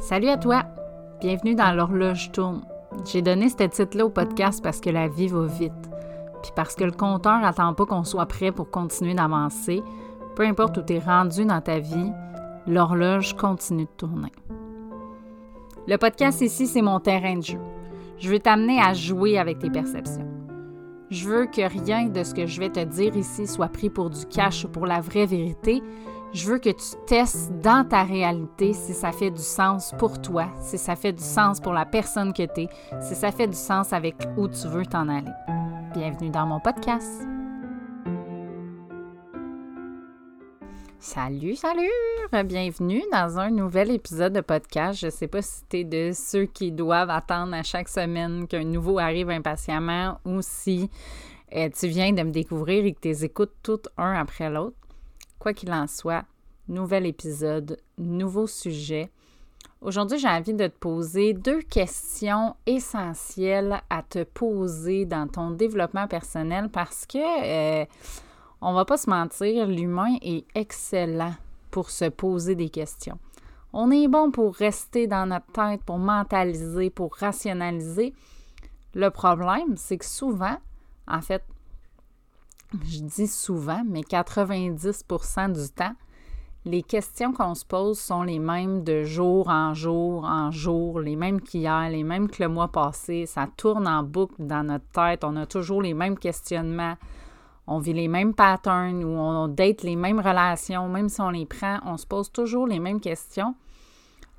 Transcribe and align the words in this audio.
Salut 0.00 0.28
à 0.28 0.36
toi! 0.36 0.62
Bienvenue 1.20 1.56
dans 1.56 1.72
l'horloge 1.72 2.30
tourne. 2.30 2.62
J'ai 3.04 3.20
donné 3.20 3.48
ce 3.48 3.64
titre-là 3.64 4.06
au 4.06 4.10
podcast 4.10 4.62
parce 4.62 4.80
que 4.80 4.90
la 4.90 5.08
vie 5.08 5.26
va 5.26 5.44
vite. 5.46 5.72
Puis 6.40 6.52
parce 6.54 6.76
que 6.76 6.84
le 6.84 6.92
compteur 6.92 7.40
n'attend 7.40 7.74
pas 7.74 7.84
qu'on 7.84 8.04
soit 8.04 8.26
prêt 8.26 8.52
pour 8.52 8.70
continuer 8.70 9.14
d'avancer. 9.14 9.82
Peu 10.36 10.44
importe 10.44 10.78
où 10.78 10.82
tu 10.82 10.94
es 10.94 10.98
rendu 11.00 11.44
dans 11.44 11.60
ta 11.60 11.80
vie, 11.80 12.12
l'horloge 12.68 13.34
continue 13.34 13.86
de 13.86 13.90
tourner. 13.96 14.30
Le 15.88 15.96
podcast 15.96 16.42
ici, 16.42 16.68
c'est 16.68 16.80
mon 16.80 17.00
terrain 17.00 17.36
de 17.36 17.42
jeu. 17.42 17.58
Je 18.18 18.30
veux 18.30 18.38
t'amener 18.38 18.80
à 18.80 18.94
jouer 18.94 19.36
avec 19.36 19.58
tes 19.58 19.70
perceptions. 19.70 20.28
Je 21.10 21.28
veux 21.28 21.46
que 21.46 21.68
rien 21.68 22.06
de 22.06 22.22
ce 22.22 22.34
que 22.34 22.46
je 22.46 22.60
vais 22.60 22.70
te 22.70 22.84
dire 22.84 23.16
ici 23.16 23.48
soit 23.48 23.68
pris 23.68 23.90
pour 23.90 24.10
du 24.10 24.26
cash 24.26 24.64
ou 24.64 24.68
pour 24.68 24.86
la 24.86 25.00
vraie 25.00 25.26
vérité. 25.26 25.82
Je 26.34 26.46
veux 26.46 26.58
que 26.58 26.68
tu 26.68 27.06
testes 27.06 27.50
dans 27.62 27.88
ta 27.88 28.02
réalité 28.02 28.74
si 28.74 28.92
ça 28.92 29.12
fait 29.12 29.30
du 29.30 29.40
sens 29.40 29.94
pour 29.98 30.20
toi, 30.20 30.48
si 30.60 30.76
ça 30.76 30.94
fait 30.94 31.14
du 31.14 31.22
sens 31.22 31.58
pour 31.58 31.72
la 31.72 31.86
personne 31.86 32.34
que 32.34 32.42
tu 32.42 32.62
es, 32.62 32.68
si 33.00 33.14
ça 33.14 33.32
fait 33.32 33.46
du 33.46 33.56
sens 33.56 33.94
avec 33.94 34.14
où 34.36 34.46
tu 34.46 34.68
veux 34.68 34.84
t'en 34.84 35.08
aller. 35.08 35.32
Bienvenue 35.94 36.28
dans 36.28 36.44
mon 36.44 36.60
podcast. 36.60 37.22
Salut, 40.98 41.56
salut! 41.56 42.44
Bienvenue 42.44 43.02
dans 43.10 43.38
un 43.38 43.50
nouvel 43.50 43.90
épisode 43.90 44.34
de 44.34 44.42
podcast. 44.42 45.00
Je 45.00 45.06
ne 45.06 45.10
sais 45.10 45.28
pas 45.28 45.40
si 45.40 45.62
tu 45.70 45.78
es 45.78 45.84
de 45.84 46.10
ceux 46.12 46.44
qui 46.44 46.72
doivent 46.72 47.08
attendre 47.08 47.54
à 47.54 47.62
chaque 47.62 47.88
semaine 47.88 48.46
qu'un 48.46 48.64
nouveau 48.64 48.98
arrive 48.98 49.30
impatiemment 49.30 50.20
ou 50.26 50.42
si 50.42 50.90
euh, 51.56 51.70
tu 51.70 51.86
viens 51.86 52.12
de 52.12 52.22
me 52.22 52.32
découvrir 52.32 52.84
et 52.84 52.92
que 52.92 53.00
tu 53.00 53.08
les 53.08 53.24
écoutes 53.24 53.54
toutes 53.62 53.88
un 53.96 54.12
après 54.12 54.50
l'autre. 54.50 54.76
Quoi 55.38 55.52
qu'il 55.52 55.72
en 55.72 55.86
soit, 55.86 56.24
nouvel 56.68 57.06
épisode, 57.06 57.78
nouveau 57.96 58.46
sujet. 58.46 59.10
Aujourd'hui, 59.80 60.18
j'ai 60.18 60.28
envie 60.28 60.54
de 60.54 60.66
te 60.66 60.76
poser 60.76 61.32
deux 61.32 61.62
questions 61.62 62.56
essentielles 62.66 63.80
à 63.88 64.02
te 64.02 64.24
poser 64.24 65.04
dans 65.04 65.28
ton 65.28 65.52
développement 65.52 66.08
personnel 66.08 66.68
parce 66.68 67.06
que, 67.06 67.82
euh, 67.82 67.86
on 68.60 68.74
va 68.74 68.84
pas 68.84 68.96
se 68.96 69.08
mentir, 69.08 69.68
l'humain 69.68 70.16
est 70.20 70.44
excellent 70.56 71.34
pour 71.70 71.90
se 71.90 72.06
poser 72.06 72.56
des 72.56 72.70
questions. 72.70 73.18
On 73.72 73.90
est 73.92 74.08
bon 74.08 74.32
pour 74.32 74.56
rester 74.56 75.06
dans 75.06 75.26
notre 75.26 75.52
tête, 75.52 75.84
pour 75.84 75.98
mentaliser, 75.98 76.90
pour 76.90 77.14
rationaliser. 77.14 78.14
Le 78.94 79.10
problème, 79.10 79.76
c'est 79.76 79.98
que 79.98 80.06
souvent, 80.06 80.56
en 81.06 81.20
fait, 81.20 81.44
je 82.72 83.00
dis 83.00 83.26
souvent, 83.26 83.82
mais 83.86 84.00
90% 84.00 85.52
du 85.52 85.68
temps, 85.70 85.94
les 86.64 86.82
questions 86.82 87.32
qu'on 87.32 87.54
se 87.54 87.64
pose 87.64 87.98
sont 87.98 88.22
les 88.22 88.38
mêmes 88.38 88.84
de 88.84 89.04
jour 89.04 89.48
en 89.48 89.72
jour 89.72 90.24
en 90.24 90.50
jour, 90.50 91.00
les 91.00 91.16
mêmes 91.16 91.40
qu'hier, 91.40 91.88
les 91.88 92.02
mêmes 92.02 92.28
que 92.28 92.42
le 92.42 92.48
mois 92.48 92.68
passé. 92.68 93.24
Ça 93.26 93.46
tourne 93.56 93.88
en 93.88 94.02
boucle 94.02 94.34
dans 94.38 94.66
notre 94.66 94.84
tête. 94.92 95.24
On 95.24 95.36
a 95.36 95.46
toujours 95.46 95.80
les 95.80 95.94
mêmes 95.94 96.18
questionnements. 96.18 96.96
On 97.66 97.78
vit 97.78 97.94
les 97.94 98.08
mêmes 98.08 98.34
patterns 98.34 99.02
ou 99.02 99.08
on 99.08 99.48
date 99.48 99.82
les 99.82 99.96
mêmes 99.96 100.20
relations, 100.20 100.88
même 100.88 101.08
si 101.08 101.20
on 101.20 101.30
les 101.30 101.46
prend, 101.46 101.78
on 101.84 101.96
se 101.96 102.06
pose 102.06 102.30
toujours 102.32 102.66
les 102.66 102.80
mêmes 102.80 103.00
questions. 103.00 103.54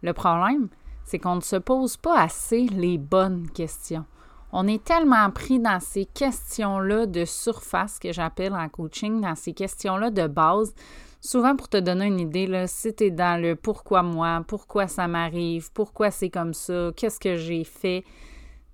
Le 0.01 0.13
problème, 0.13 0.69
c'est 1.05 1.19
qu'on 1.19 1.35
ne 1.35 1.41
se 1.41 1.55
pose 1.55 1.97
pas 1.97 2.21
assez 2.21 2.67
les 2.67 2.97
bonnes 2.97 3.49
questions. 3.49 4.05
On 4.51 4.67
est 4.67 4.83
tellement 4.83 5.29
pris 5.29 5.59
dans 5.59 5.79
ces 5.79 6.05
questions-là 6.05 7.05
de 7.05 7.25
surface 7.25 7.99
que 7.99 8.11
j'appelle 8.11 8.53
en 8.53 8.67
coaching, 8.67 9.21
dans 9.21 9.35
ces 9.35 9.53
questions-là 9.53 10.09
de 10.09 10.27
base. 10.27 10.73
Souvent, 11.21 11.55
pour 11.55 11.69
te 11.69 11.77
donner 11.77 12.05
une 12.05 12.19
idée, 12.19 12.47
là, 12.47 12.65
si 12.65 12.93
tu 12.95 13.05
es 13.05 13.11
dans 13.11 13.39
le 13.39 13.55
pourquoi 13.55 14.01
moi, 14.01 14.43
pourquoi 14.47 14.87
ça 14.87 15.07
m'arrive, 15.07 15.71
pourquoi 15.73 16.11
c'est 16.11 16.29
comme 16.29 16.53
ça, 16.53 16.91
qu'est-ce 16.95 17.19
que 17.19 17.35
j'ai 17.35 17.63
fait, 17.63 18.03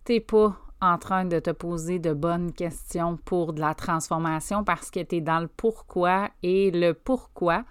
tu 0.06 0.22
pas 0.22 0.56
en 0.82 0.98
train 0.98 1.26
de 1.26 1.40
te 1.40 1.50
poser 1.50 2.00
de 2.00 2.14
bonnes 2.14 2.52
questions 2.52 3.18
pour 3.18 3.54
de 3.54 3.62
la 3.62 3.74
transformation 3.74 4.64
parce 4.64 4.92
que 4.92 5.02
tu 5.02 5.16
es 5.16 5.22
dans 5.22 5.40
le 5.40 5.48
pourquoi 5.48 6.30
et 6.44 6.70
le 6.72 6.94
pourquoi 6.94 7.64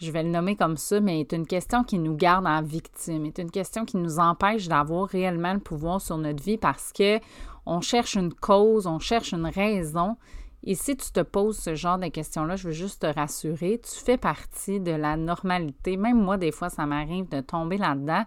je 0.00 0.10
vais 0.12 0.22
le 0.22 0.30
nommer 0.30 0.54
comme 0.54 0.76
ça, 0.76 1.00
mais 1.00 1.20
est 1.20 1.32
une 1.32 1.46
question 1.46 1.82
qui 1.82 1.98
nous 1.98 2.14
garde 2.14 2.46
en 2.46 2.62
victime, 2.62 3.26
est 3.26 3.38
une 3.38 3.50
question 3.50 3.84
qui 3.84 3.96
nous 3.96 4.18
empêche 4.18 4.68
d'avoir 4.68 5.08
réellement 5.08 5.54
le 5.54 5.60
pouvoir 5.60 6.00
sur 6.00 6.18
notre 6.18 6.42
vie 6.42 6.56
parce 6.56 6.92
que 6.92 7.18
on 7.66 7.80
cherche 7.80 8.14
une 8.14 8.32
cause, 8.32 8.86
on 8.86 8.98
cherche 8.98 9.32
une 9.32 9.46
raison. 9.46 10.16
Et 10.64 10.74
si 10.74 10.96
tu 10.96 11.12
te 11.12 11.20
poses 11.20 11.58
ce 11.58 11.74
genre 11.74 11.98
de 11.98 12.08
questions-là, 12.08 12.56
je 12.56 12.68
veux 12.68 12.74
juste 12.74 13.02
te 13.02 13.06
rassurer, 13.06 13.80
tu 13.82 13.94
fais 14.04 14.16
partie 14.16 14.80
de 14.80 14.92
la 14.92 15.16
normalité. 15.16 15.96
Même 15.96 16.20
moi, 16.20 16.36
des 16.36 16.52
fois, 16.52 16.70
ça 16.70 16.86
m'arrive 16.86 17.28
de 17.28 17.40
tomber 17.40 17.76
là-dedans. 17.76 18.24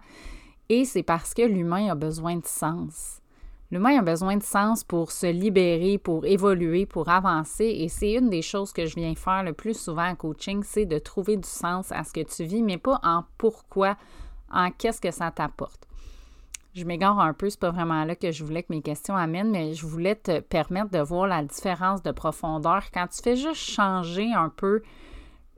Et 0.68 0.84
c'est 0.84 1.02
parce 1.02 1.34
que 1.34 1.42
l'humain 1.42 1.90
a 1.90 1.94
besoin 1.94 2.36
de 2.36 2.46
sens. 2.46 3.21
L'humain 3.72 4.00
a 4.00 4.02
besoin 4.02 4.36
de 4.36 4.42
sens 4.42 4.84
pour 4.84 5.10
se 5.10 5.24
libérer, 5.24 5.96
pour 5.96 6.26
évoluer, 6.26 6.84
pour 6.84 7.08
avancer. 7.08 7.64
Et 7.64 7.88
c'est 7.88 8.12
une 8.12 8.28
des 8.28 8.42
choses 8.42 8.70
que 8.70 8.84
je 8.84 8.96
viens 8.96 9.14
faire 9.14 9.42
le 9.42 9.54
plus 9.54 9.72
souvent 9.72 10.08
en 10.08 10.14
coaching, 10.14 10.62
c'est 10.62 10.84
de 10.84 10.98
trouver 10.98 11.38
du 11.38 11.48
sens 11.48 11.90
à 11.90 12.04
ce 12.04 12.12
que 12.12 12.20
tu 12.20 12.44
vis, 12.44 12.62
mais 12.62 12.76
pas 12.76 13.00
en 13.02 13.24
pourquoi, 13.38 13.96
en 14.52 14.70
qu'est-ce 14.70 15.00
que 15.00 15.10
ça 15.10 15.30
t'apporte. 15.30 15.88
Je 16.74 16.84
m'égare 16.84 17.18
un 17.18 17.32
peu, 17.32 17.48
c'est 17.48 17.60
pas 17.60 17.70
vraiment 17.70 18.04
là 18.04 18.14
que 18.14 18.30
je 18.30 18.44
voulais 18.44 18.62
que 18.62 18.74
mes 18.74 18.82
questions 18.82 19.16
amènent, 19.16 19.50
mais 19.50 19.72
je 19.72 19.86
voulais 19.86 20.16
te 20.16 20.40
permettre 20.40 20.90
de 20.90 21.00
voir 21.00 21.26
la 21.26 21.42
différence 21.42 22.02
de 22.02 22.10
profondeur 22.10 22.82
quand 22.92 23.06
tu 23.06 23.22
fais 23.22 23.36
juste 23.36 23.54
changer 23.54 24.30
un 24.34 24.50
peu 24.50 24.82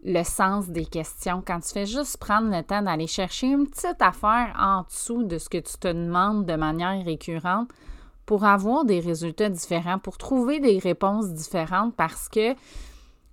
le 0.05 0.23
sens 0.23 0.69
des 0.69 0.87
questions, 0.87 1.43
quand 1.45 1.59
tu 1.59 1.73
fais 1.73 1.87
juste 1.87 2.19
prendre 2.19 2.57
le 2.57 2.63
temps 2.63 2.83
d'aller 2.83 3.09
chercher 3.09 3.49
une 3.49 3.67
petite 3.67 4.01
affaire 4.01 4.55
en 4.57 4.83
dessous 4.83 5.25
de 5.25 5.39
ce 5.39 5.49
que 5.49 5.59
tu 5.59 5.79
te 5.79 5.89
demandes 5.89 6.47
de 6.47 6.55
manière 6.55 7.05
récurrente, 7.05 7.71
pour 8.27 8.45
avoir 8.45 8.85
des 8.85 9.01
résultats 9.01 9.51
différents, 9.51 9.99
pour 9.99 10.19
trouver 10.19 10.61
des 10.61 10.79
réponses 10.79 11.33
différentes 11.33 11.95
parce 11.95 12.29
que 12.29 12.55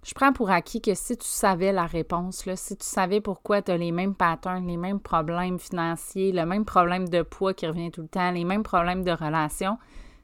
je 0.04 0.14
prends 0.16 0.34
pour 0.34 0.50
acquis 0.50 0.82
que 0.82 0.96
si 0.96 1.16
tu 1.16 1.28
savais 1.28 1.72
la 1.72 1.86
réponse, 1.86 2.46
là, 2.46 2.56
si 2.56 2.76
tu 2.76 2.86
savais 2.86 3.22
pourquoi 3.22 3.62
tu 3.62 3.72
as 3.72 3.78
les 3.78 3.92
mêmes 3.92 4.16
patterns, 4.16 4.66
les 4.66 4.78
mêmes 4.78 5.00
problèmes 5.00 5.60
financiers, 5.60 6.32
le 6.32 6.46
même 6.46 6.66
problème 6.66 7.08
de 7.08 7.22
poids 7.22 7.54
qui 7.54 7.68
revient 7.68 7.92
tout 7.92 8.02
le 8.02 8.08
temps, 8.08 8.32
les 8.32 8.44
mêmes 8.44 8.64
problèmes 8.64 9.04
de 9.04 9.12
relation, 9.12 9.78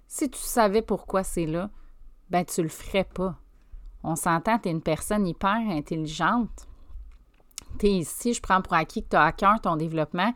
si 0.07 0.29
tu 0.29 0.39
savais 0.39 0.81
pourquoi 0.81 1.23
c'est 1.23 1.45
là, 1.45 1.69
ben 2.29 2.43
tu 2.43 2.63
le 2.63 2.69
ferais 2.69 3.03
pas. 3.03 3.35
On 4.03 4.15
s'entend, 4.15 4.57
tu 4.57 4.69
es 4.69 4.71
une 4.71 4.81
personne 4.81 5.27
hyper 5.27 5.57
intelligente. 5.69 6.67
Tu 7.77 7.87
es 7.87 7.91
ici, 7.91 8.33
je 8.33 8.41
prends 8.41 8.61
pour 8.61 8.73
acquis 8.73 9.03
que 9.03 9.09
tu 9.09 9.15
as 9.15 9.23
à 9.23 9.31
cœur 9.31 9.61
ton 9.61 9.75
développement 9.75 10.33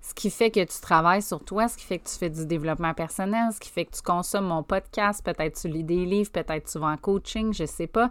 ce 0.00 0.14
qui 0.14 0.30
fait 0.30 0.50
que 0.50 0.64
tu 0.64 0.80
travailles 0.80 1.22
sur 1.22 1.44
toi, 1.44 1.68
ce 1.68 1.76
qui 1.76 1.84
fait 1.84 1.98
que 1.98 2.08
tu 2.08 2.16
fais 2.16 2.30
du 2.30 2.46
développement 2.46 2.94
personnel, 2.94 3.52
ce 3.52 3.60
qui 3.60 3.68
fait 3.68 3.84
que 3.84 3.96
tu 3.96 4.02
consommes 4.02 4.46
mon 4.46 4.62
podcast, 4.62 5.24
peut-être 5.24 5.60
tu 5.60 5.68
lis 5.68 5.84
des 5.84 6.06
livres, 6.06 6.30
peut-être 6.30 6.70
tu 6.70 6.78
vas 6.78 6.88
en 6.88 6.96
coaching, 6.96 7.52
je 7.52 7.64
ne 7.64 7.68
sais 7.68 7.86
pas. 7.86 8.10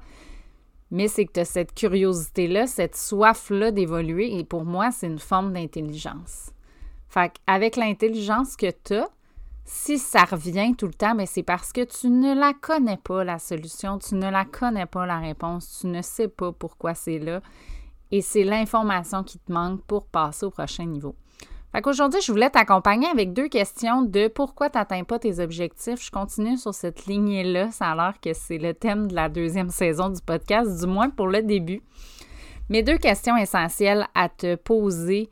Mais 0.91 1.07
c'est 1.07 1.25
que 1.25 1.33
tu 1.33 1.39
as 1.39 1.45
cette 1.45 1.73
curiosité-là, 1.73 2.67
cette 2.67 2.95
soif-là 2.95 3.71
d'évoluer, 3.71 4.37
et 4.37 4.43
pour 4.43 4.63
moi, 4.63 4.91
c'est 4.91 5.07
une 5.07 5.19
forme 5.19 5.53
d'intelligence. 5.53 6.51
Fait 7.09 7.33
avec 7.45 7.75
l'intelligence 7.75 8.55
que 8.55 8.71
tu 8.83 8.95
as, 8.95 9.09
si 9.65 9.97
ça 9.97 10.23
revient 10.23 10.75
tout 10.77 10.87
le 10.87 10.93
temps, 10.93 11.13
mais 11.13 11.23
ben, 11.23 11.27
c'est 11.27 11.43
parce 11.43 11.73
que 11.73 11.83
tu 11.83 12.09
ne 12.09 12.33
la 12.33 12.53
connais 12.53 12.97
pas, 12.97 13.25
la 13.25 13.37
solution, 13.37 13.97
tu 13.99 14.15
ne 14.15 14.29
la 14.29 14.45
connais 14.45 14.85
pas, 14.85 15.05
la 15.05 15.19
réponse, 15.19 15.79
tu 15.81 15.87
ne 15.87 16.01
sais 16.01 16.29
pas 16.29 16.53
pourquoi 16.53 16.95
c'est 16.95 17.19
là. 17.19 17.41
Et 18.11 18.21
c'est 18.21 18.45
l'information 18.45 19.23
qui 19.23 19.39
te 19.39 19.51
manque 19.51 19.81
pour 19.83 20.05
passer 20.05 20.45
au 20.45 20.51
prochain 20.51 20.85
niveau. 20.85 21.15
Fait 21.77 21.83
qu'aujourd'hui, 21.83 22.21
je 22.21 22.31
voulais 22.31 22.49
t'accompagner 22.49 23.07
avec 23.07 23.33
deux 23.33 23.49
questions 23.49 24.01
de 24.01 24.29
pourquoi 24.29 24.67
tu 24.67 24.79
n'atteins 24.79 25.03
pas 25.03 25.19
tes 25.19 25.39
objectifs. 25.39 26.03
Je 26.03 26.09
continue 26.09 26.57
sur 26.57 26.73
cette 26.73 27.05
lignée-là. 27.05 27.69
Ça 27.69 27.91
a 27.91 27.95
l'air 27.95 28.13
que 28.19 28.33
c'est 28.33 28.57
le 28.57 28.73
thème 28.73 29.07
de 29.07 29.13
la 29.13 29.29
deuxième 29.29 29.69
saison 29.69 30.09
du 30.09 30.19
podcast, 30.19 30.79
du 30.79 30.87
moins 30.87 31.11
pour 31.11 31.27
le 31.27 31.43
début. 31.43 31.83
Mes 32.69 32.81
deux 32.81 32.97
questions 32.97 33.37
essentielles 33.37 34.07
à 34.15 34.27
te 34.27 34.55
poser 34.55 35.29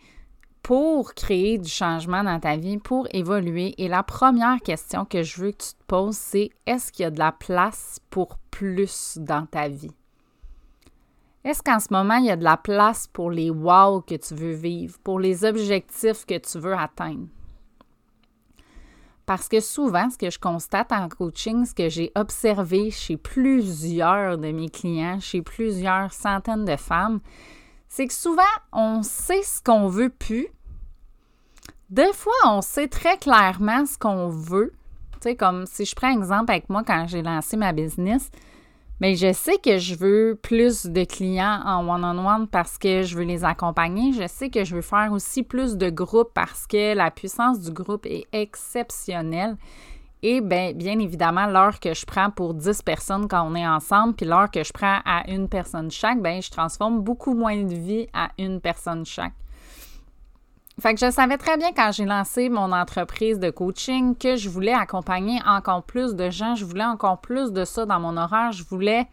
pour 0.61 1.15
créer 1.15 1.57
du 1.57 1.67
changement 1.67 2.23
dans 2.23 2.39
ta 2.39 2.57
vie, 2.57 2.77
pour 2.77 3.07
évoluer. 3.09 3.73
Et 3.79 3.87
la 3.87 4.03
première 4.03 4.61
question 4.61 5.03
que 5.03 5.23
je 5.23 5.41
veux 5.41 5.51
que 5.51 5.63
tu 5.63 5.69
te 5.69 5.83
poses, 5.87 6.15
c'est 6.15 6.51
est-ce 6.67 6.91
qu'il 6.91 7.05
y 7.05 7.07
a 7.07 7.11
de 7.11 7.17
la 7.17 7.31
place 7.31 7.97
pour 8.11 8.37
plus 8.51 9.17
dans 9.17 9.47
ta 9.47 9.67
vie? 9.67 9.95
Est-ce 11.45 11.61
qu'en 11.61 11.79
ce 11.79 11.89
moment, 11.91 12.15
il 12.15 12.25
y 12.25 12.31
a 12.31 12.35
de 12.35 12.43
la 12.43 12.57
place 12.57 13.07
pour 13.07 13.29
les 13.29 13.51
wow 13.51 14.01
que 14.01 14.15
tu 14.15 14.33
veux 14.33 14.55
vivre, 14.55 14.97
pour 15.03 15.19
les 15.19 15.45
objectifs 15.45 16.25
que 16.25 16.39
tu 16.39 16.57
veux 16.57 16.73
atteindre? 16.73 17.27
Parce 19.27 19.47
que 19.47 19.59
souvent, 19.59 20.09
ce 20.09 20.17
que 20.17 20.31
je 20.31 20.39
constate 20.39 20.91
en 20.91 21.07
coaching, 21.07 21.65
ce 21.65 21.75
que 21.75 21.87
j'ai 21.87 22.11
observé 22.15 22.89
chez 22.89 23.15
plusieurs 23.15 24.39
de 24.39 24.51
mes 24.51 24.69
clients, 24.69 25.19
chez 25.19 25.43
plusieurs 25.43 26.11
centaines 26.11 26.65
de 26.65 26.77
femmes, 26.77 27.19
c'est 27.87 28.07
que 28.07 28.13
souvent, 28.13 28.41
on 28.73 29.03
sait 29.03 29.43
ce 29.43 29.61
qu'on 29.61 29.87
veut 29.87 30.09
plus. 30.09 30.47
Des 31.91 32.11
fois, 32.13 32.33
on 32.45 32.61
sait 32.61 32.87
très 32.87 33.19
clairement 33.19 33.85
ce 33.85 33.99
qu'on 33.99 34.29
veut. 34.29 34.73
Tu 35.13 35.19
sais, 35.21 35.35
comme 35.35 35.67
si 35.67 35.85
je 35.85 35.93
prends 35.93 36.07
un 36.07 36.17
exemple 36.17 36.51
avec 36.51 36.71
moi 36.71 36.83
quand 36.83 37.05
j'ai 37.07 37.21
lancé 37.21 37.55
ma 37.55 37.71
business, 37.71 38.31
Mais 39.01 39.15
je 39.15 39.33
sais 39.33 39.57
que 39.57 39.77
je 39.77 39.95
veux 39.95 40.39
plus 40.41 40.85
de 40.85 41.03
clients 41.03 41.61
en 41.65 41.87
one-on-one 41.87 42.47
parce 42.47 42.77
que 42.77 43.03
je 43.03 43.17
veux 43.17 43.25
les 43.25 43.43
accompagner. 43.43 44.13
Je 44.13 44.25
sais 44.27 44.49
que 44.49 44.63
je 44.63 44.75
veux 44.75 44.81
faire 44.81 45.11
aussi 45.11 45.43
plus 45.43 45.75
de 45.75 45.89
groupes 45.89 46.31
parce 46.33 46.65
que 46.65 46.95
la 46.95 47.11
puissance 47.11 47.59
du 47.59 47.71
groupe 47.71 48.05
est 48.05 48.25
exceptionnelle. 48.31 49.57
Et 50.23 50.39
bien, 50.39 50.71
bien 50.73 50.97
évidemment, 50.97 51.45
l'heure 51.45 51.79
que 51.79 51.93
je 51.93 52.05
prends 52.05 52.31
pour 52.31 52.53
10 52.53 52.81
personnes 52.83 53.27
quand 53.27 53.45
on 53.47 53.53
est 53.53 53.67
ensemble, 53.67 54.15
puis 54.15 54.25
l'heure 54.25 54.49
que 54.49 54.63
je 54.63 54.71
prends 54.71 54.99
à 55.05 55.29
une 55.29 55.49
personne 55.49 55.91
chaque, 55.91 56.21
bien, 56.21 56.39
je 56.41 56.49
transforme 56.49 57.01
beaucoup 57.01 57.35
moins 57.35 57.61
de 57.63 57.75
vie 57.75 58.07
à 58.13 58.31
une 58.39 58.61
personne 58.61 59.05
chaque. 59.05 59.33
Fait 60.81 60.93
que 60.93 60.99
je 60.99 61.09
savais 61.09 61.37
très 61.37 61.57
bien 61.57 61.71
quand 61.71 61.91
j'ai 61.93 62.03
lancé 62.03 62.49
mon 62.49 62.73
entreprise 62.73 63.39
de 63.39 63.49
coaching 63.49 64.15
que 64.15 64.35
je 64.35 64.49
voulais 64.49 64.73
accompagner 64.73 65.39
encore 65.45 65.83
plus 65.83 66.15
de 66.15 66.29
gens, 66.29 66.55
je 66.55 66.65
voulais 66.65 66.83
encore 66.83 67.21
plus 67.21 67.53
de 67.53 67.63
ça 67.63 67.85
dans 67.85 67.99
mon 67.99 68.17
horaire, 68.17 68.51
je 68.51 68.63
voulais 68.65 69.07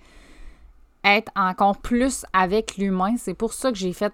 être 1.04 1.30
encore 1.36 1.78
plus 1.78 2.26
avec 2.32 2.76
l'humain. 2.76 3.14
C'est 3.16 3.34
pour 3.34 3.52
ça 3.52 3.70
que 3.70 3.78
j'ai 3.78 3.92
fait 3.92 4.12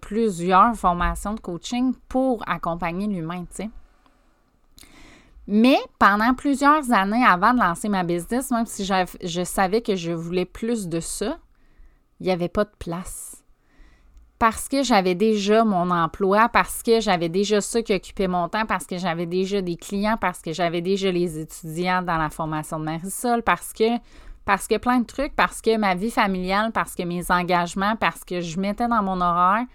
plusieurs 0.00 0.74
formations 0.74 1.34
de 1.34 1.40
coaching 1.40 1.94
pour 2.08 2.42
accompagner 2.48 3.06
l'humain, 3.06 3.44
tu 3.50 3.62
sais. 3.62 3.70
Mais 5.46 5.78
pendant 5.98 6.34
plusieurs 6.34 6.92
années 6.92 7.24
avant 7.24 7.54
de 7.54 7.60
lancer 7.60 7.88
ma 7.88 8.02
business, 8.04 8.50
même 8.50 8.66
si 8.66 8.84
je 8.84 9.44
savais 9.44 9.82
que 9.82 9.96
je 9.96 10.12
voulais 10.12 10.44
plus 10.44 10.88
de 10.88 11.00
ça, 11.00 11.38
il 12.20 12.26
n'y 12.26 12.32
avait 12.32 12.48
pas 12.48 12.64
de 12.64 12.72
place 12.78 13.42
parce 14.38 14.68
que 14.68 14.82
j'avais 14.82 15.14
déjà 15.16 15.64
mon 15.64 15.90
emploi, 15.90 16.48
parce 16.48 16.82
que 16.82 17.00
j'avais 17.00 17.28
déjà 17.28 17.60
ça 17.60 17.82
qui 17.82 17.92
occupait 17.92 18.28
mon 18.28 18.48
temps, 18.48 18.66
parce 18.66 18.86
que 18.86 18.96
j'avais 18.96 19.26
déjà 19.26 19.60
des 19.60 19.76
clients, 19.76 20.16
parce 20.20 20.40
que 20.40 20.52
j'avais 20.52 20.80
déjà 20.80 21.10
les 21.10 21.40
étudiants 21.40 22.02
dans 22.02 22.18
la 22.18 22.30
formation 22.30 22.78
de 22.78 22.84
Marisol, 22.84 23.42
parce 23.42 23.72
que 23.72 23.98
parce 24.44 24.66
que 24.66 24.78
plein 24.78 25.00
de 25.00 25.04
trucs, 25.04 25.36
parce 25.36 25.60
que 25.60 25.76
ma 25.76 25.94
vie 25.94 26.10
familiale, 26.10 26.72
parce 26.72 26.94
que 26.94 27.02
mes 27.02 27.30
engagements, 27.30 27.96
parce 27.96 28.24
que 28.24 28.40
je 28.40 28.58
mettais 28.58 28.88
dans 28.88 29.02
mon 29.02 29.20
horaire, 29.20 29.66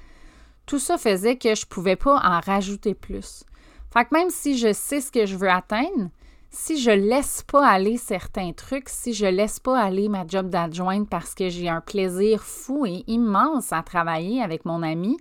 tout 0.65 0.79
ça 0.79 0.97
faisait 0.97 1.35
que 1.35 1.53
je 1.53 1.65
ne 1.65 1.69
pouvais 1.69 1.95
pas 1.95 2.15
en 2.15 2.39
rajouter 2.39 2.95
plus. 2.95 3.43
Fait 3.93 4.05
que 4.05 4.15
même 4.15 4.31
si 4.31 4.57
je 4.57 4.73
sais 4.73 4.99
ce 4.99 5.11
que 5.11 5.27
je 5.27 5.35
veux 5.35 5.49
atteindre, 5.49 6.09
si 6.53 6.77
je 6.77 6.91
laisse 6.91 7.43
pas 7.51 7.67
aller 7.67 7.97
certains 7.97 8.53
trucs, 8.53 8.87
si 8.87 9.13
je 9.13 9.25
laisse 9.25 9.59
pas 9.59 9.79
aller 9.79 10.07
ma 10.07 10.25
job 10.25 10.49
d'adjointe 10.49 11.09
parce 11.09 11.33
que 11.33 11.49
j'ai 11.49 11.67
un 11.67 11.81
plaisir 11.81 12.43
fou 12.43 12.85
et 12.85 13.03
immense 13.07 13.73
à 13.73 13.81
travailler 13.81 14.41
avec 14.41 14.63
mon 14.63 14.83
ami, 14.83 15.17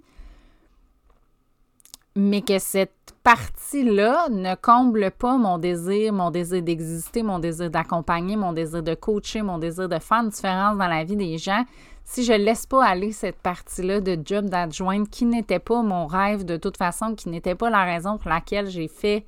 mais 2.15 2.43
que 2.43 2.59
cette 2.59 3.15
partie-là 3.25 4.29
ne 4.29 4.55
comble 4.57 5.11
pas 5.11 5.39
mon 5.39 5.57
désir, 5.57 6.13
mon 6.13 6.31
désir 6.31 6.61
d'exister, 6.61 7.23
mon 7.23 7.39
désir 7.39 7.71
d'accompagner, 7.71 8.37
mon 8.37 8.53
désir 8.53 8.83
de 8.83 8.95
coacher, 8.95 9.41
mon 9.41 9.57
désir 9.57 9.89
de 9.89 9.99
faire 9.99 10.25
une 10.25 10.29
différence 10.29 10.77
dans 10.77 10.89
la 10.89 11.03
vie 11.03 11.17
des 11.17 11.39
gens, 11.39 11.65
si 12.05 12.25
je 12.25 12.35
laisse 12.35 12.67
pas 12.67 12.85
aller 12.85 13.11
cette 13.11 13.41
partie-là 13.41 14.03
de 14.03 14.19
job 14.23 14.51
d'adjointe 14.51 15.09
qui 15.09 15.25
n'était 15.25 15.61
pas 15.61 15.81
mon 15.81 16.07
rêve 16.07 16.45
de 16.45 16.59
toute 16.59 16.77
façon, 16.77 17.15
qui 17.15 17.31
n'était 17.31 17.55
pas 17.55 17.71
la 17.71 17.85
raison 17.85 18.19
pour 18.19 18.29
laquelle 18.29 18.69
j'ai 18.69 18.89
fait 18.89 19.25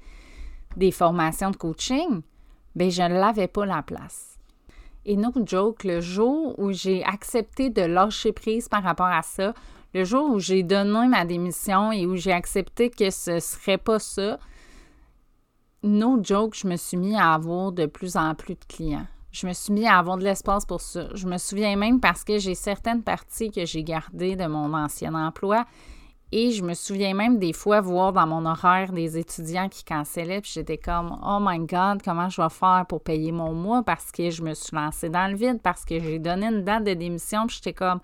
des 0.77 0.91
formations 0.91 1.51
de 1.51 1.57
coaching, 1.57 2.23
bien, 2.75 2.91
je 2.91 3.03
l'avais 3.03 3.49
pas 3.49 3.67
la 3.67 3.83
place. 3.83 4.39
Et 5.07 5.17
no 5.17 5.31
joke, 5.45 5.85
le 5.85 6.01
jour 6.01 6.59
où 6.59 6.73
j'ai 6.73 7.05
accepté 7.05 7.69
de 7.69 7.83
lâcher 7.83 8.33
prise 8.33 8.69
par 8.69 8.83
rapport 8.83 9.07
à 9.07 9.23
ça, 9.23 9.55
le 9.93 10.05
jour 10.05 10.31
où 10.31 10.39
j'ai 10.39 10.63
donné 10.63 11.07
ma 11.07 11.25
démission 11.25 11.93
et 11.93 12.07
où 12.07 12.17
j'ai 12.17 12.33
accepté 12.33 12.91
que 12.91 13.11
ce 13.11 13.39
serait 13.39 13.79
pas 13.79 13.99
ça, 13.99 14.39
no 15.83 16.19
joke, 16.23 16.55
je 16.57 16.67
me 16.67 16.77
suis 16.77 16.97
mis 16.97 17.15
à 17.15 17.35
avoir 17.35 17.71
de 17.73 17.87
plus 17.87 18.17
en 18.17 18.35
plus 18.35 18.55
de 18.55 18.65
clients. 18.67 19.07
Je 19.31 19.47
me 19.47 19.53
suis 19.53 19.73
mis 19.73 19.87
à 19.87 19.99
avoir 19.99 20.17
de 20.17 20.25
l'espace 20.25 20.65
pour 20.65 20.81
ça. 20.81 21.09
Je 21.15 21.27
me 21.27 21.39
souviens 21.39 21.77
même 21.77 22.01
parce 22.01 22.25
que 22.25 22.39
j'ai 22.39 22.55
certaines 22.55 23.03
parties 23.03 23.51
que 23.51 23.67
j'ai 23.67 23.83
gardées 23.83 24.37
de 24.37 24.47
mon 24.47 24.73
ancien 24.75 25.15
emploi 25.15 25.67
et 26.37 26.51
je 26.51 26.65
me 26.65 26.75
souviens 26.75 27.15
même 27.15 27.39
des 27.39 27.53
fois 27.53 27.81
voir 27.81 28.13
dans 28.13 28.27
mon 28.27 28.45
horaire 28.45 28.91
des 28.93 29.17
étudiants 29.17 29.69
qui 29.69 29.85
cancellaient, 29.85 30.41
puis 30.41 30.51
j'étais 30.53 30.79
comme 30.79 31.17
Oh 31.25 31.39
my 31.41 31.61
God, 31.61 32.03
comment 32.05 32.29
je 32.29 32.43
vais 32.43 32.49
faire 32.49 32.85
pour 32.89 33.03
payer 33.03 33.31
mon 33.31 33.55
mois 33.55 33.85
parce 33.85 34.11
que 34.11 34.31
je 34.31 34.43
me 34.43 34.53
suis 34.53 34.75
lancée 34.75 35.09
dans 35.09 35.31
le 35.31 35.37
vide, 35.37 35.61
parce 35.63 35.85
que 35.85 36.01
j'ai 36.01 36.19
donné 36.19 36.47
une 36.47 36.65
date 36.65 36.83
de 36.83 36.95
démission, 36.95 37.47
puis 37.47 37.59
j'étais 37.59 37.73
comme 37.73 38.01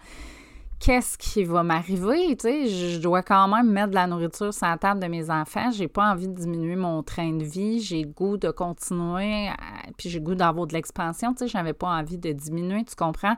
Qu'est-ce 0.79 1.19
qui 1.19 1.43
va 1.43 1.65
m'arriver? 1.65 2.37
Tu 2.37 2.49
sais, 2.49 2.67
je 2.69 3.01
dois 3.01 3.23
quand 3.23 3.49
même 3.49 3.69
mettre 3.69 3.91
de 3.91 3.97
la 3.97 4.07
nourriture 4.07 4.55
sur 4.55 4.67
la 4.67 4.79
table 4.79 5.01
de 5.01 5.09
mes 5.09 5.29
enfants. 5.29 5.71
J'ai 5.73 5.89
pas 5.89 6.11
envie 6.11 6.29
de 6.29 6.33
diminuer 6.33 6.77
mon 6.77 7.03
train 7.03 7.33
de 7.33 7.45
vie. 7.45 7.81
J'ai 7.81 8.05
goût 8.05 8.39
de 8.39 8.51
continuer, 8.51 9.51
puis 9.99 10.09
j'ai 10.09 10.21
goût 10.21 10.37
d'avoir 10.37 10.69
de 10.69 10.73
l'expansion. 10.73 11.35
Tu 11.35 11.41
sais, 11.41 11.49
j'avais 11.49 11.75
pas 11.75 11.89
envie 11.89 12.17
de 12.17 12.33
diminuer, 12.33 12.85
tu 12.85 12.95
comprends? 12.95 13.37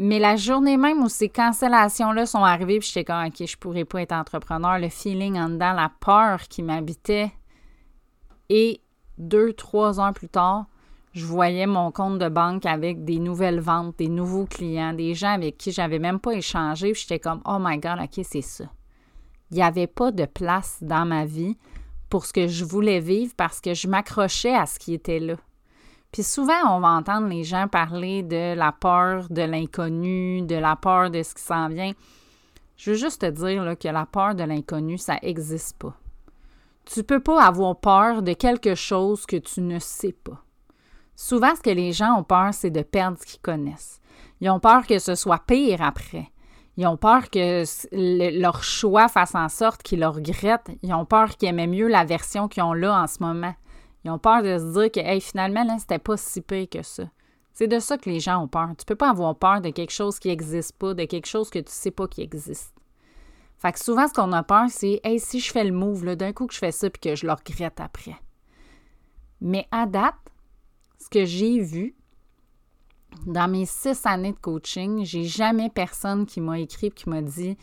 Mais 0.00 0.20
la 0.20 0.36
journée 0.36 0.76
même 0.76 1.02
où 1.02 1.08
ces 1.08 1.28
cancellations-là 1.28 2.24
sont 2.24 2.44
arrivées, 2.44 2.78
puis 2.78 2.88
j'étais 2.88 3.04
comme, 3.04 3.26
OK, 3.26 3.44
je 3.44 3.56
pourrais 3.56 3.84
pas 3.84 4.02
être 4.02 4.12
entrepreneur, 4.12 4.78
le 4.78 4.88
feeling 4.88 5.36
en 5.38 5.48
dedans, 5.48 5.72
la 5.72 5.90
peur 6.00 6.42
qui 6.42 6.62
m'habitait. 6.62 7.32
Et 8.48 8.80
deux, 9.18 9.52
trois 9.52 9.98
heures 10.00 10.12
plus 10.12 10.28
tard, 10.28 10.66
je 11.12 11.26
voyais 11.26 11.66
mon 11.66 11.90
compte 11.90 12.18
de 12.18 12.28
banque 12.28 12.64
avec 12.64 13.04
des 13.04 13.18
nouvelles 13.18 13.58
ventes, 13.58 13.98
des 13.98 14.08
nouveaux 14.08 14.46
clients, 14.46 14.92
des 14.92 15.14
gens 15.14 15.32
avec 15.32 15.58
qui 15.58 15.72
j'avais 15.72 15.98
même 15.98 16.20
pas 16.20 16.34
échangé. 16.34 16.94
J'étais 16.94 17.18
comme, 17.18 17.40
oh 17.44 17.58
my 17.60 17.78
God, 17.78 17.98
OK, 18.00 18.24
c'est 18.24 18.42
ça. 18.42 18.64
Il 19.50 19.56
n'y 19.56 19.62
avait 19.62 19.88
pas 19.88 20.12
de 20.12 20.26
place 20.26 20.78
dans 20.80 21.06
ma 21.06 21.24
vie 21.24 21.56
pour 22.08 22.24
ce 22.24 22.32
que 22.32 22.46
je 22.46 22.64
voulais 22.64 23.00
vivre 23.00 23.32
parce 23.36 23.60
que 23.60 23.74
je 23.74 23.88
m'accrochais 23.88 24.54
à 24.54 24.66
ce 24.66 24.78
qui 24.78 24.94
était 24.94 25.18
là. 25.18 25.34
Puis 26.12 26.22
souvent, 26.22 26.76
on 26.76 26.80
va 26.80 26.88
entendre 26.88 27.28
les 27.28 27.44
gens 27.44 27.68
parler 27.68 28.22
de 28.22 28.54
la 28.54 28.72
peur 28.72 29.26
de 29.30 29.42
l'inconnu, 29.42 30.42
de 30.42 30.56
la 30.56 30.76
peur 30.76 31.10
de 31.10 31.22
ce 31.22 31.34
qui 31.34 31.42
s'en 31.42 31.68
vient. 31.68 31.92
Je 32.76 32.90
veux 32.90 32.96
juste 32.96 33.20
te 33.20 33.26
dire 33.26 33.76
que 33.78 33.88
la 33.88 34.06
peur 34.06 34.34
de 34.34 34.44
l'inconnu, 34.44 34.98
ça 34.98 35.18
n'existe 35.22 35.76
pas. 35.78 35.94
Tu 36.84 37.00
ne 37.00 37.04
peux 37.04 37.20
pas 37.20 37.42
avoir 37.44 37.76
peur 37.76 38.22
de 38.22 38.32
quelque 38.32 38.74
chose 38.74 39.26
que 39.26 39.36
tu 39.36 39.60
ne 39.60 39.78
sais 39.78 40.12
pas. 40.12 40.42
Souvent, 41.14 41.54
ce 41.54 41.60
que 41.60 41.70
les 41.70 41.92
gens 41.92 42.18
ont 42.18 42.22
peur, 42.22 42.54
c'est 42.54 42.70
de 42.70 42.82
perdre 42.82 43.18
ce 43.18 43.26
qu'ils 43.26 43.40
connaissent. 43.40 44.00
Ils 44.40 44.48
ont 44.48 44.60
peur 44.60 44.86
que 44.86 44.98
ce 44.98 45.14
soit 45.16 45.44
pire 45.44 45.82
après. 45.82 46.30
Ils 46.76 46.86
ont 46.86 46.96
peur 46.96 47.28
que 47.28 47.64
leur 48.40 48.62
choix 48.62 49.08
fasse 49.08 49.34
en 49.34 49.48
sorte 49.48 49.82
qu'ils 49.82 49.98
le 49.98 50.06
regrettent. 50.06 50.70
Ils 50.82 50.94
ont 50.94 51.04
peur 51.04 51.36
qu'ils 51.36 51.48
aimaient 51.48 51.66
mieux 51.66 51.88
la 51.88 52.04
version 52.04 52.46
qu'ils 52.46 52.62
ont 52.62 52.72
là 52.72 53.02
en 53.02 53.08
ce 53.08 53.20
moment. 53.20 53.54
Ils 54.08 54.10
ont 54.10 54.18
peur 54.18 54.42
de 54.42 54.56
se 54.56 54.72
dire 54.72 54.90
que 54.90 55.00
hey, 55.00 55.20
finalement, 55.20 55.64
là, 55.64 55.76
c'était 55.78 55.98
pas 55.98 56.16
si 56.16 56.40
pire 56.40 56.66
que 56.70 56.82
ça. 56.82 57.10
C'est 57.52 57.68
de 57.68 57.78
ça 57.78 57.98
que 57.98 58.08
les 58.08 58.20
gens 58.20 58.42
ont 58.42 58.48
peur. 58.48 58.70
Tu 58.78 58.86
peux 58.86 58.94
pas 58.94 59.10
avoir 59.10 59.36
peur 59.36 59.60
de 59.60 59.68
quelque 59.68 59.92
chose 59.92 60.18
qui 60.18 60.28
n'existe 60.28 60.78
pas, 60.78 60.94
de 60.94 61.04
quelque 61.04 61.26
chose 61.26 61.50
que 61.50 61.58
tu 61.58 61.70
sais 61.70 61.90
pas 61.90 62.08
qui 62.08 62.22
existe. 62.22 62.72
Fait 63.58 63.70
que 63.70 63.78
souvent, 63.78 64.08
ce 64.08 64.14
qu'on 64.14 64.32
a 64.32 64.42
peur, 64.42 64.64
c'est 64.70 65.02
Hey, 65.04 65.20
si 65.20 65.40
je 65.40 65.52
fais 65.52 65.62
le 65.62 65.72
move, 65.72 66.16
d'un 66.16 66.32
coup 66.32 66.46
que 66.46 66.54
je 66.54 66.58
fais 66.58 66.72
ça 66.72 66.88
puis 66.88 67.00
que 67.00 67.16
je 67.16 67.26
le 67.26 67.32
regrette 67.32 67.80
après. 67.80 68.16
Mais 69.42 69.68
à 69.70 69.84
date, 69.84 70.14
ce 70.98 71.10
que 71.10 71.26
j'ai 71.26 71.60
vu, 71.60 71.94
dans 73.26 73.46
mes 73.46 73.66
six 73.66 74.06
années 74.06 74.32
de 74.32 74.38
coaching, 74.38 75.04
j'ai 75.04 75.24
jamais 75.24 75.68
personne 75.68 76.24
qui 76.24 76.40
m'a 76.40 76.58
écrit 76.60 76.86
et 76.86 76.92
qui 76.92 77.10
m'a 77.10 77.20
dit 77.20 77.58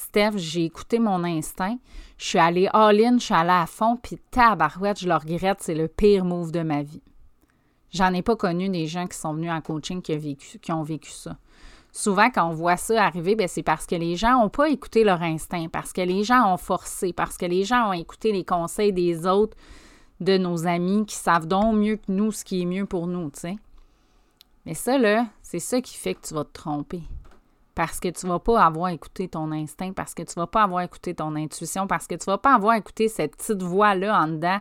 Steph, 0.00 0.38
j'ai 0.38 0.64
écouté 0.64 0.98
mon 0.98 1.24
instinct. 1.24 1.76
Je 2.16 2.24
suis 2.24 2.38
allée 2.38 2.68
all-in, 2.72 3.18
je 3.18 3.24
suis 3.24 3.34
allée 3.34 3.50
à 3.50 3.66
fond, 3.66 3.98
puis 4.02 4.16
tabarouette, 4.30 5.00
je 5.00 5.06
le 5.06 5.14
regrette, 5.14 5.58
c'est 5.60 5.74
le 5.74 5.88
pire 5.88 6.24
move 6.24 6.52
de 6.52 6.62
ma 6.62 6.82
vie. 6.82 7.02
J'en 7.92 8.14
ai 8.14 8.22
pas 8.22 8.34
connu 8.34 8.70
des 8.70 8.86
gens 8.86 9.06
qui 9.06 9.18
sont 9.18 9.34
venus 9.34 9.50
en 9.50 9.60
coaching 9.60 10.00
qui, 10.00 10.72
ont 10.72 10.82
vécu, 10.82 11.10
ça. 11.10 11.36
Souvent, 11.92 12.30
quand 12.30 12.48
on 12.48 12.54
voit 12.54 12.78
ça 12.78 13.04
arriver, 13.04 13.36
ben, 13.36 13.46
c'est 13.46 13.62
parce 13.62 13.84
que 13.84 13.94
les 13.94 14.16
gens 14.16 14.40
n'ont 14.40 14.48
pas 14.48 14.70
écouté 14.70 15.04
leur 15.04 15.20
instinct, 15.20 15.68
parce 15.70 15.92
que 15.92 16.00
les 16.00 16.24
gens 16.24 16.50
ont 16.50 16.56
forcé, 16.56 17.12
parce 17.12 17.36
que 17.36 17.46
les 17.46 17.64
gens 17.64 17.90
ont 17.90 17.92
écouté 17.92 18.32
les 18.32 18.44
conseils 18.44 18.94
des 18.94 19.26
autres, 19.26 19.56
de 20.20 20.38
nos 20.38 20.66
amis 20.66 21.04
qui 21.04 21.16
savent 21.16 21.46
donc 21.46 21.76
mieux 21.76 21.96
que 21.96 22.10
nous 22.10 22.32
ce 22.32 22.44
qui 22.44 22.62
est 22.62 22.66
mieux 22.66 22.86
pour 22.86 23.06
nous, 23.06 23.30
tu. 23.30 23.54
Mais 24.64 24.74
ça, 24.74 24.96
là, 24.96 25.26
c'est 25.42 25.58
ça 25.58 25.80
qui 25.82 25.96
fait 25.96 26.14
que 26.14 26.26
tu 26.26 26.34
vas 26.34 26.44
te 26.44 26.52
tromper 26.52 27.02
parce 27.80 27.98
que 27.98 28.08
tu 28.08 28.26
vas 28.26 28.38
pas 28.38 28.62
avoir 28.62 28.90
écouté 28.90 29.26
ton 29.26 29.50
instinct, 29.52 29.94
parce 29.94 30.12
que 30.12 30.22
tu 30.22 30.34
vas 30.34 30.46
pas 30.46 30.64
avoir 30.64 30.82
écouté 30.82 31.14
ton 31.14 31.34
intuition, 31.34 31.86
parce 31.86 32.06
que 32.06 32.14
tu 32.14 32.26
vas 32.26 32.36
pas 32.36 32.54
avoir 32.54 32.74
écouté 32.74 33.08
cette 33.08 33.36
petite 33.38 33.62
voix-là 33.62 34.20
en 34.20 34.28
dedans 34.28 34.58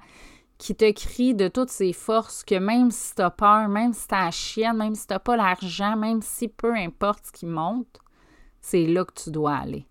qui 0.58 0.74
te 0.74 0.90
crie 0.94 1.36
de 1.36 1.50
toutes 1.50 1.70
ses 1.70 1.92
forces 1.92 2.46
que 2.46 2.56
même 2.56 2.92
si 2.92 3.16
tu 3.16 3.22
as 3.22 3.30
peur, 3.30 3.68
même 3.68 3.92
si 3.92 4.08
tu 4.08 4.16
as 4.16 4.24
la 4.24 4.32
chienne, 4.32 4.78
même 4.78 4.96
si 4.96 5.06
tu 5.06 5.12
n'as 5.12 5.20
pas 5.20 5.36
l'argent, 5.36 5.98
même 5.98 6.22
si 6.22 6.48
peu 6.48 6.74
importe 6.74 7.26
ce 7.26 7.32
qui 7.34 7.46
monte, 7.46 8.00
c'est 8.62 8.86
là 8.86 9.04
que 9.04 9.22
tu 9.22 9.32
dois 9.32 9.56
aller. 9.56 9.86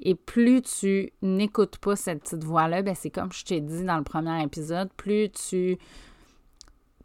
Et 0.00 0.14
plus 0.14 0.62
tu 0.62 1.12
n'écoutes 1.22 1.78
pas 1.78 1.96
cette 1.96 2.22
petite 2.22 2.44
voix-là, 2.44 2.82
ben 2.82 2.94
c'est 2.94 3.10
comme 3.10 3.32
je 3.32 3.44
t'ai 3.44 3.60
dit 3.60 3.82
dans 3.82 3.98
le 3.98 4.04
premier 4.04 4.40
épisode, 4.44 4.88
plus 4.96 5.30
tu 5.32 5.78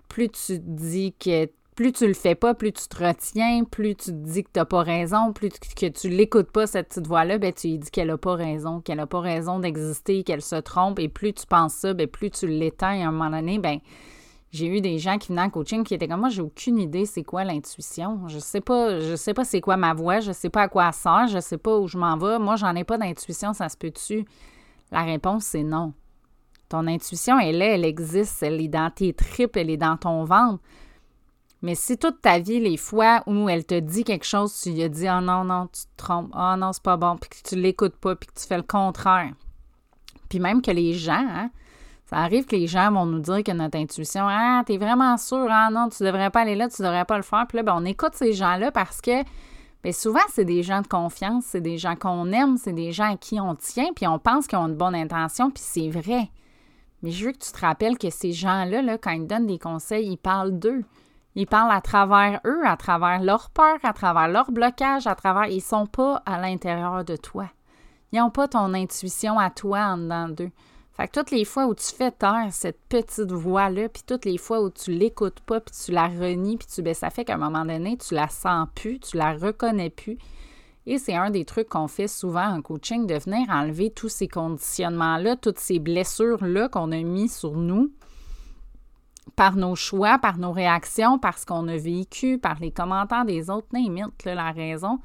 plus 0.08 0.30
tu 0.30 0.60
dis 0.60 1.16
que 1.20 1.50
plus 1.76 1.92
tu 1.92 2.08
le 2.08 2.14
fais 2.14 2.36
pas, 2.36 2.54
plus 2.54 2.72
tu 2.72 2.88
te 2.88 3.04
retiens, 3.04 3.64
plus 3.66 3.96
tu 3.96 4.06
te 4.06 4.12
dis 4.12 4.44
que 4.44 4.50
tu 4.54 4.60
n'as 4.60 4.66
pas 4.66 4.82
raison, 4.82 5.34
plus 5.34 5.50
que 5.50 5.88
tu 5.88 6.10
l'écoutes 6.10 6.52
pas, 6.52 6.68
cette 6.68 6.88
petite 6.88 7.08
voix-là, 7.08 7.38
ben, 7.38 7.52
tu 7.54 7.68
lui 7.68 7.80
dis 7.80 7.92
qu'elle 7.92 8.08
n'a 8.08 8.18
pas 8.18 8.36
raison, 8.36 8.80
qu'elle 8.80 8.98
n'a 8.98 9.08
pas 9.08 9.20
raison 9.20 9.60
d'exister, 9.60 10.24
qu'elle 10.24 10.42
se 10.42 10.56
trompe, 10.56 11.00
et 11.00 11.10
plus 11.10 11.34
tu 11.34 11.46
penses 11.46 11.74
ça, 11.74 11.94
ben, 11.94 12.08
plus 12.08 12.32
tu 12.32 12.48
l'éteins 12.48 13.06
à 13.06 13.08
un 13.10 13.12
moment 13.12 13.30
donné, 13.30 13.60
ben, 13.60 13.80
J'ai 14.56 14.68
eu 14.68 14.80
des 14.80 15.00
gens 15.00 15.18
qui 15.18 15.30
venaient 15.30 15.42
en 15.42 15.50
coaching 15.50 15.84
qui 15.84 15.94
étaient 15.94 16.08
comme 16.08 16.22
moi, 16.22 16.30
j'ai 16.30 16.42
aucune 16.42 16.80
idée 16.80 17.06
c'est 17.06 17.24
quoi 17.24 17.44
l'intuition. 17.44 18.26
Je 18.30 18.40
sais 18.40 18.62
pas, 18.62 19.02
je 19.02 19.16
sais 19.18 19.34
pas 19.34 19.44
c'est 19.44 19.60
quoi 19.60 19.76
ma 19.76 19.94
voix, 19.94 20.22
je 20.22 20.32
sais 20.32 20.50
pas 20.50 20.62
à 20.62 20.68
quoi 20.70 20.88
elle 20.88 20.94
sert, 20.94 21.28
je 21.28 21.40
sais 21.40 21.58
pas 21.58 21.78
où 21.78 21.90
je 21.90 21.98
m'en 21.98 22.16
vais. 22.16 22.40
Moi, 22.40 22.56
j'en 22.56 22.74
ai 22.74 22.86
pas 22.86 22.98
d'intuition, 22.98 23.52
ça 23.52 23.68
se 23.68 23.76
peut-tu? 23.76 24.24
La 24.92 25.04
réponse, 25.04 25.44
c'est 25.44 25.64
non. 25.64 25.94
Ton 26.70 26.88
intuition, 26.88 27.38
elle 27.38 27.62
est, 27.62 27.76
elle 27.76 27.84
existe, 27.84 28.44
elle 28.44 28.62
est 28.62 28.70
dans 28.70 28.90
tes 28.90 29.12
tripes, 29.12 29.58
elle 29.58 29.70
est 29.70 29.78
dans 29.78 29.98
ton 29.98 30.24
ventre. 30.24 30.64
Mais 31.62 31.76
si 31.76 31.98
toute 31.98 32.22
ta 32.22 32.40
vie, 32.40 32.60
les 32.60 32.78
fois 32.78 33.24
où 33.28 33.50
elle 33.50 33.66
te 33.66 33.80
dit 33.80 34.04
quelque 34.04 34.26
chose, 34.26 34.60
tu 34.62 34.72
lui 34.72 34.84
as 34.84 34.90
dit 34.90 35.08
«Oh 35.10 35.22
non, 35.22 35.44
non, 35.44 35.68
tu 35.68 35.82
te 35.84 35.98
trompes. 35.98 36.32
Oh 36.36 36.56
non, 36.58 36.74
c'est 36.74 36.84
pas 36.84 36.98
bon.» 36.98 37.18
puis 37.20 37.30
que 37.30 37.48
tu 37.48 37.56
l'écoutes 37.56 37.96
pas, 37.96 38.16
puis 38.16 38.28
que 38.28 38.40
tu 38.40 38.46
fais 38.46 38.58
le 38.58 38.64
contraire. 38.64 39.32
Puis 40.30 40.40
même 40.40 40.62
que 40.62 40.72
les 40.72 40.94
gens, 40.94 41.14
hein, 41.14 41.50
ça 42.06 42.18
arrive 42.18 42.46
que 42.46 42.56
les 42.56 42.68
gens 42.68 42.92
vont 42.92 43.06
nous 43.06 43.20
dire 43.20 43.44
que 43.44 43.52
notre 43.52 43.78
intuition, 43.78 44.26
ah, 44.28 44.64
t'es 44.66 44.78
vraiment 44.78 45.18
sûr, 45.18 45.48
ah 45.50 45.70
non, 45.72 45.90
tu 45.90 46.04
devrais 46.04 46.30
pas 46.30 46.42
aller 46.42 46.56
là, 46.56 46.70
tu 46.70 46.82
devrais 46.82 47.06
pas 47.06 47.18
le 47.18 47.24
faire. 47.24 47.46
Puis 47.48 47.58
là, 47.58 47.64
ben, 47.64 47.74
on 47.76 47.86
écoute 47.86 48.14
ces 48.14 48.34
gens-là 48.34 48.72
parce 48.72 49.02
que 49.02 49.24
bien, 49.84 49.92
souvent, 49.92 50.20
c'est 50.32 50.46
des 50.46 50.62
gens 50.62 50.82
de 50.82 50.88
confiance, 50.88 51.46
c'est 51.46 51.62
des 51.62 51.78
gens 51.78 51.96
qu'on 51.96 52.32
aime, 52.32 52.58
c'est 52.58 52.74
des 52.74 52.92
gens 52.92 53.14
à 53.14 53.18
qui 53.18 53.40
on 53.40 53.56
tient, 53.56 53.92
puis 53.96 54.08
on 54.08 54.20
pense 54.20 54.46
qu'ils 54.48 54.60
ont 54.60 54.68
une 54.68 54.76
bonne 54.76 54.96
intention, 54.96 55.50
puis 55.50 55.64
c'est 55.66 55.90
vrai. 55.90 56.30
Mais 57.02 57.12
je 57.12 57.26
veux 57.26 57.32
que 57.32 57.40
tu 57.40 57.52
te 57.52 57.60
rappelles 57.60 57.98
que 57.98 58.10
ces 58.10 58.32
gens-là, 58.32 58.82
là, 58.82 58.98
quand 58.98 59.12
ils 59.12 59.28
donnent 59.28 59.48
des 59.48 59.60
conseils, 59.60 60.08
ils 60.08 60.18
parlent 60.18 60.58
d'eux. 60.58 60.84
Ils 61.36 61.48
parlent 61.48 61.72
à 61.72 61.82
travers 61.82 62.40
eux, 62.46 62.66
à 62.66 62.78
travers 62.78 63.22
leur 63.22 63.50
peur, 63.50 63.78
à 63.84 63.92
travers 63.92 64.30
leur 64.30 64.52
blocage, 64.52 65.06
à 65.06 65.16
travers. 65.16 65.48
Ils 65.48 65.62
sont 65.62 65.86
pas 65.86 66.24
à 66.26 66.40
l'intérieur 66.40 67.04
de 67.04 67.18
toi. 67.18 67.50
Ils 68.12 68.20
n'ont 68.20 68.30
pas 68.30 68.48
ton 68.48 68.74
intuition 68.74 69.38
à 69.38 69.50
toi 69.50 69.80
en 69.80 69.98
dedans 69.98 70.30
d'eux. 70.30 70.52
Fait 70.94 71.10
que 71.10 71.20
toutes 71.20 71.32
les 71.32 71.44
fois 71.44 71.66
où 71.66 71.76
tu 71.76 71.94
fais 71.94 72.12
taire 72.12 72.48
cette 72.52 72.80
petite 72.88 73.34
voix-là, 73.34 73.90
puis 73.90 74.04
toutes 74.08 74.24
les 74.24 74.38
fois 74.38 74.62
où 74.62 74.70
tu 74.70 74.92
l'écoutes 74.92 75.42
pas, 75.42 75.60
puis 75.60 75.76
tu 75.86 75.92
la 75.92 76.08
renies, 76.08 76.56
puis 76.56 76.68
tu, 76.74 76.82
ben, 76.82 76.94
ça 76.94 77.10
fait 77.10 77.26
qu'à 77.26 77.34
un 77.34 77.38
moment 77.38 77.66
donné, 77.66 77.98
tu 77.98 78.14
la 78.14 78.30
sens 78.30 78.70
plus, 78.74 79.00
tu 79.00 79.18
la 79.18 79.34
reconnais 79.34 79.90
plus. 79.90 80.18
Et 80.86 80.98
c'est 80.98 81.16
un 81.16 81.32
des 81.32 81.44
trucs 81.44 81.68
qu'on 81.68 81.90
fait 81.90 82.08
souvent 82.08 82.48
en 82.48 82.62
coaching, 82.62 83.08
de 83.08 83.16
venir 83.16 83.50
enlever 83.50 83.90
tous 83.90 84.08
ces 84.08 84.30
conditionnements-là, 84.30 85.36
toutes 85.36 85.60
ces 85.60 85.80
blessures-là 85.80 86.70
qu'on 86.70 86.94
a 86.94 87.02
mis 87.02 87.28
sur 87.28 87.58
nous 87.58 87.92
par 89.36 89.56
nos 89.56 89.76
choix, 89.76 90.18
par 90.20 90.38
nos 90.38 90.52
réactions, 90.52 91.20
par 91.20 91.38
ce 91.38 91.46
qu'on 91.46 91.68
a 91.68 91.78
vécu, 91.78 92.38
par 92.38 92.60
les 92.60 92.72
commentaires 92.72 93.26
des 93.26 93.50
autres, 93.50 93.68
n'importe 93.74 94.26
la 94.26 94.52
raison. 94.52 95.00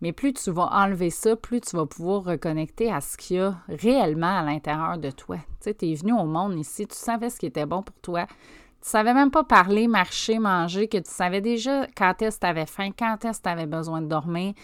Mais 0.00 0.12
plus 0.12 0.32
tu 0.32 0.50
vas 0.50 0.68
enlever 0.72 1.10
ça, 1.10 1.36
plus 1.36 1.60
tu 1.60 1.76
vas 1.76 1.86
pouvoir 1.86 2.24
reconnecter 2.24 2.92
à 2.92 3.00
ce 3.00 3.16
qu'il 3.16 3.36
y 3.36 3.40
a 3.40 3.54
réellement 3.68 4.38
à 4.38 4.42
l'intérieur 4.42 4.98
de 4.98 5.10
toi. 5.12 5.36
Tu 5.60 5.70
sais, 5.70 5.76
es 5.82 5.94
venu 5.94 6.12
au 6.12 6.24
monde 6.24 6.58
ici, 6.58 6.88
tu 6.88 6.96
savais 6.96 7.30
ce 7.30 7.38
qui 7.38 7.46
était 7.46 7.66
bon 7.66 7.82
pour 7.82 7.94
toi. 8.02 8.26
Tu 8.26 8.88
savais 8.88 9.14
même 9.14 9.30
pas 9.30 9.44
parler, 9.44 9.86
marcher, 9.86 10.40
manger, 10.40 10.88
que 10.88 10.98
tu 10.98 11.10
savais 11.10 11.40
déjà 11.40 11.86
quand 11.96 12.20
est-ce 12.20 12.36
que 12.36 12.40
tu 12.40 12.46
avais 12.48 12.66
faim, 12.66 12.90
quand 12.98 13.24
est-ce 13.24 13.38
que 13.38 13.44
tu 13.44 13.48
avais 13.48 13.66
besoin 13.66 14.02
de 14.02 14.08
dormir, 14.08 14.54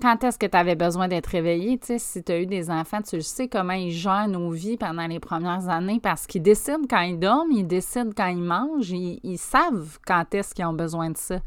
quand 0.00 0.22
est-ce 0.24 0.38
que 0.38 0.46
tu 0.46 0.56
avais 0.56 0.76
besoin 0.76 1.08
d'être 1.08 1.26
réveillé. 1.26 1.78
Si 1.98 2.22
tu 2.22 2.32
as 2.32 2.40
eu 2.40 2.46
des 2.46 2.70
enfants, 2.70 3.02
tu 3.02 3.20
sais 3.20 3.48
comment 3.48 3.72
ils 3.72 3.90
gèrent 3.90 4.28
nos 4.28 4.50
vies 4.50 4.76
pendant 4.76 5.06
les 5.06 5.20
premières 5.20 5.68
années 5.68 6.00
parce 6.00 6.26
qu'ils 6.26 6.42
décident 6.42 6.86
quand 6.88 7.00
ils 7.00 7.18
dorment, 7.18 7.50
ils 7.52 7.66
décident 7.66 8.10
quand 8.16 8.28
ils 8.28 8.42
mangent, 8.42 8.90
ils, 8.90 9.38
savent 9.38 9.98
quand 10.06 10.34
est-ce 10.34 10.54
qu'ils 10.54 10.64
ont 10.64 10.72
besoin 10.72 11.10
de 11.10 11.16
ça. 11.16 11.40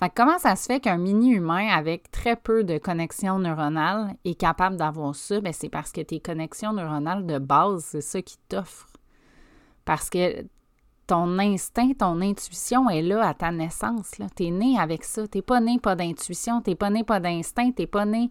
Fait 0.00 0.12
comment 0.14 0.38
ça 0.38 0.54
se 0.54 0.66
fait 0.66 0.80
qu'un 0.80 0.96
mini-humain 0.96 1.68
avec 1.68 2.10
très 2.10 2.36
peu 2.36 2.62
de 2.62 2.78
connexions 2.78 3.38
neuronales 3.38 4.14
est 4.24 4.38
capable 4.38 4.76
d'avoir 4.76 5.14
ça? 5.14 5.40
Bien, 5.40 5.52
c'est 5.52 5.68
parce 5.68 5.90
que 5.90 6.00
tes 6.00 6.20
connexions 6.20 6.72
neuronales 6.72 7.26
de 7.26 7.38
base, 7.38 7.84
c'est 7.84 8.00
ça 8.00 8.22
qui 8.22 8.38
t'offre. 8.48 8.86
Parce 9.84 10.08
que 10.08 10.46
ton 11.08 11.38
instinct, 11.38 11.94
ton 11.98 12.20
intuition 12.20 12.88
est 12.90 13.00
là 13.00 13.26
à 13.26 13.34
ta 13.34 13.50
naissance. 13.50 14.12
Tu 14.36 14.44
es 14.44 14.50
né 14.50 14.78
avec 14.78 15.04
ça. 15.04 15.26
Tu 15.26 15.42
pas 15.42 15.58
né 15.58 15.78
pas 15.78 15.96
d'intuition, 15.96 16.60
tu 16.60 16.76
pas 16.76 16.90
né 16.90 17.02
pas 17.02 17.18
d'instinct, 17.18 17.72
tu 17.72 17.86
pas 17.86 18.04
né. 18.04 18.30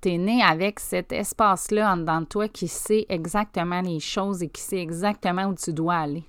Tu 0.00 0.18
né 0.18 0.42
avec 0.42 0.80
cet 0.80 1.12
espace-là 1.12 1.92
en 1.92 1.98
dedans 1.98 2.22
de 2.22 2.26
toi 2.26 2.48
qui 2.48 2.66
sait 2.66 3.06
exactement 3.08 3.82
les 3.82 4.00
choses 4.00 4.42
et 4.42 4.48
qui 4.48 4.60
sait 4.60 4.80
exactement 4.80 5.44
où 5.44 5.54
tu 5.54 5.72
dois 5.72 5.94
aller. 5.94 6.24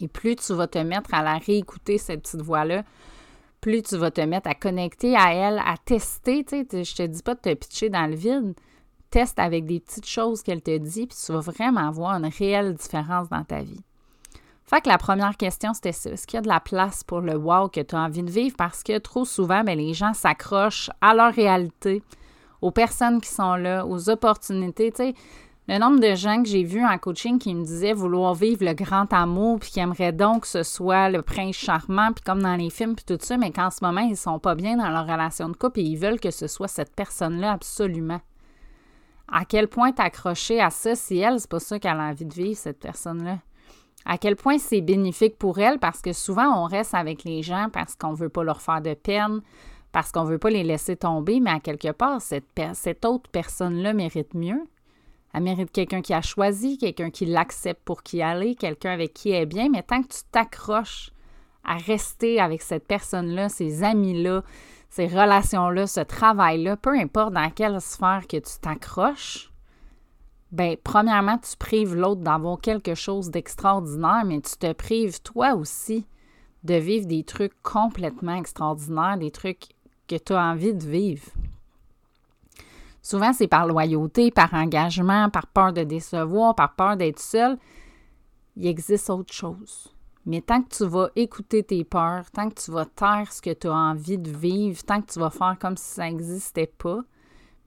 Et 0.00 0.06
plus 0.06 0.36
tu 0.36 0.54
vas 0.54 0.68
te 0.68 0.78
mettre 0.78 1.12
à 1.12 1.22
la 1.22 1.38
réécouter, 1.38 1.98
cette 1.98 2.22
petite 2.22 2.42
voix-là, 2.42 2.84
plus 3.60 3.82
tu 3.82 3.96
vas 3.96 4.12
te 4.12 4.20
mettre 4.20 4.48
à 4.48 4.54
connecter 4.54 5.16
à 5.16 5.34
elle, 5.34 5.58
à 5.58 5.74
tester. 5.84 6.44
Tu 6.44 6.64
sais, 6.70 6.84
je 6.84 6.94
te 6.94 7.02
dis 7.02 7.22
pas 7.22 7.34
de 7.34 7.40
te 7.40 7.54
pitcher 7.54 7.90
dans 7.90 8.06
le 8.06 8.14
vide. 8.14 8.54
Teste 9.10 9.40
avec 9.40 9.66
des 9.66 9.80
petites 9.80 10.06
choses 10.06 10.42
qu'elle 10.42 10.62
te 10.62 10.78
dit, 10.78 11.08
puis 11.08 11.18
tu 11.26 11.32
vas 11.32 11.40
vraiment 11.40 11.90
voir 11.90 12.12
une 12.12 12.30
réelle 12.30 12.74
différence 12.74 13.28
dans 13.28 13.42
ta 13.42 13.62
vie. 13.62 13.82
Fait 14.70 14.80
que 14.80 14.88
la 14.88 14.98
première 14.98 15.36
question, 15.36 15.74
c'était 15.74 15.90
ça. 15.90 16.10
Est-ce 16.10 16.28
qu'il 16.28 16.36
y 16.36 16.38
a 16.38 16.42
de 16.42 16.48
la 16.48 16.60
place 16.60 17.02
pour 17.02 17.22
le 17.22 17.34
wow 17.34 17.68
que 17.68 17.80
tu 17.80 17.96
as 17.96 17.98
envie 17.98 18.22
de 18.22 18.30
vivre? 18.30 18.54
Parce 18.56 18.84
que 18.84 18.98
trop 18.98 19.24
souvent, 19.24 19.64
bien, 19.64 19.74
les 19.74 19.94
gens 19.94 20.14
s'accrochent 20.14 20.90
à 21.00 21.12
leur 21.12 21.34
réalité, 21.34 22.04
aux 22.62 22.70
personnes 22.70 23.20
qui 23.20 23.30
sont 23.30 23.56
là, 23.56 23.84
aux 23.84 24.10
opportunités. 24.10 24.92
Le 25.66 25.78
nombre 25.78 25.98
de 25.98 26.14
gens 26.14 26.40
que 26.40 26.48
j'ai 26.48 26.62
vus 26.62 26.84
en 26.84 26.98
coaching 26.98 27.40
qui 27.40 27.52
me 27.52 27.64
disaient 27.64 27.94
vouloir 27.94 28.34
vivre 28.34 28.64
le 28.64 28.72
grand 28.72 29.12
amour, 29.12 29.58
puis 29.58 29.72
qui 29.72 29.80
aimeraient 29.80 30.12
donc 30.12 30.42
que 30.42 30.46
ce 30.46 30.62
soit 30.62 31.10
le 31.10 31.22
prince 31.22 31.56
charmant, 31.56 32.12
puis 32.12 32.22
comme 32.22 32.40
dans 32.40 32.54
les 32.54 32.70
films, 32.70 32.94
puis 32.94 33.04
tout 33.04 33.18
ça, 33.20 33.36
mais 33.36 33.50
qu'en 33.50 33.70
ce 33.70 33.84
moment, 33.84 34.02
ils 34.02 34.16
sont 34.16 34.38
pas 34.38 34.54
bien 34.54 34.76
dans 34.76 34.90
leur 34.90 35.04
relation 35.04 35.48
de 35.48 35.56
couple 35.56 35.80
et 35.80 35.82
ils 35.82 35.98
veulent 35.98 36.20
que 36.20 36.30
ce 36.30 36.46
soit 36.46 36.68
cette 36.68 36.94
personne-là 36.94 37.50
absolument. 37.50 38.20
À 39.32 39.44
quel 39.44 39.66
point 39.66 39.90
t'accrocher 39.90 40.60
à 40.60 40.70
ça 40.70 40.94
si 40.94 41.18
elle, 41.18 41.40
c'est 41.40 41.50
pas 41.50 41.58
ça 41.58 41.80
qu'elle 41.80 41.98
a 41.98 42.04
envie 42.04 42.24
de 42.24 42.34
vivre, 42.34 42.56
cette 42.56 42.78
personne-là? 42.78 43.38
À 44.04 44.18
quel 44.18 44.36
point 44.36 44.58
c'est 44.58 44.80
bénéfique 44.80 45.36
pour 45.36 45.58
elle 45.58 45.78
parce 45.78 46.00
que 46.00 46.12
souvent 46.12 46.62
on 46.62 46.64
reste 46.64 46.94
avec 46.94 47.24
les 47.24 47.42
gens 47.42 47.68
parce 47.72 47.94
qu'on 47.94 48.14
veut 48.14 48.28
pas 48.28 48.44
leur 48.44 48.60
faire 48.60 48.80
de 48.80 48.94
peine, 48.94 49.40
parce 49.92 50.12
qu'on 50.12 50.24
veut 50.24 50.38
pas 50.38 50.50
les 50.50 50.64
laisser 50.64 50.96
tomber, 50.96 51.40
mais 51.40 51.50
à 51.50 51.60
quelque 51.60 51.92
part, 51.92 52.20
cette, 52.20 52.60
cette 52.74 53.04
autre 53.04 53.28
personne-là 53.30 53.92
mérite 53.92 54.34
mieux. 54.34 54.62
Elle 55.32 55.42
mérite 55.42 55.70
quelqu'un 55.70 56.00
qui 56.00 56.14
a 56.14 56.22
choisi, 56.22 56.78
quelqu'un 56.78 57.10
qui 57.10 57.26
l'accepte 57.26 57.82
pour 57.84 58.02
qui 58.02 58.20
aller, 58.22 58.54
quelqu'un 58.54 58.92
avec 58.92 59.12
qui 59.14 59.30
elle 59.30 59.42
est 59.42 59.46
bien, 59.46 59.68
mais 59.68 59.82
tant 59.82 60.02
que 60.02 60.08
tu 60.08 60.20
t'accroches 60.32 61.10
à 61.64 61.76
rester 61.76 62.40
avec 62.40 62.62
cette 62.62 62.86
personne-là, 62.86 63.48
ces 63.48 63.84
amis-là, 63.84 64.42
ces 64.88 65.06
relations-là, 65.06 65.86
ce 65.86 66.00
travail-là, 66.00 66.76
peu 66.76 66.98
importe 66.98 67.32
dans 67.32 67.50
quelle 67.50 67.80
sphère 67.80 68.24
que 68.28 68.38
tu 68.38 68.58
t'accroches, 68.60 69.49
ben 70.52 70.76
premièrement, 70.82 71.38
tu 71.38 71.56
prives 71.56 71.94
l'autre 71.94 72.22
d'avoir 72.22 72.60
quelque 72.60 72.94
chose 72.94 73.30
d'extraordinaire, 73.30 74.24
mais 74.24 74.40
tu 74.40 74.56
te 74.56 74.72
prives 74.72 75.20
toi 75.22 75.54
aussi 75.54 76.06
de 76.64 76.74
vivre 76.74 77.06
des 77.06 77.24
trucs 77.24 77.54
complètement 77.62 78.34
extraordinaires, 78.34 79.16
des 79.16 79.30
trucs 79.30 79.68
que 80.08 80.16
tu 80.16 80.32
as 80.32 80.42
envie 80.42 80.74
de 80.74 80.84
vivre. 80.84 81.26
Souvent, 83.02 83.32
c'est 83.32 83.48
par 83.48 83.66
loyauté, 83.66 84.30
par 84.30 84.52
engagement, 84.52 85.30
par 85.30 85.46
peur 85.46 85.72
de 85.72 85.84
décevoir, 85.84 86.54
par 86.54 86.74
peur 86.74 86.96
d'être 86.96 87.20
seul. 87.20 87.56
Il 88.56 88.66
existe 88.66 89.08
autre 89.08 89.32
chose. 89.32 89.94
Mais 90.26 90.42
tant 90.42 90.62
que 90.62 90.68
tu 90.68 90.84
vas 90.84 91.08
écouter 91.16 91.62
tes 91.62 91.82
peurs, 91.82 92.30
tant 92.30 92.50
que 92.50 92.60
tu 92.60 92.70
vas 92.70 92.84
taire 92.84 93.32
ce 93.32 93.40
que 93.40 93.54
tu 93.54 93.68
as 93.68 93.74
envie 93.74 94.18
de 94.18 94.30
vivre, 94.30 94.82
tant 94.84 95.00
que 95.00 95.10
tu 95.10 95.18
vas 95.18 95.30
faire 95.30 95.56
comme 95.58 95.78
si 95.78 95.94
ça 95.94 96.04
n'existait 96.04 96.66
pas, 96.66 97.00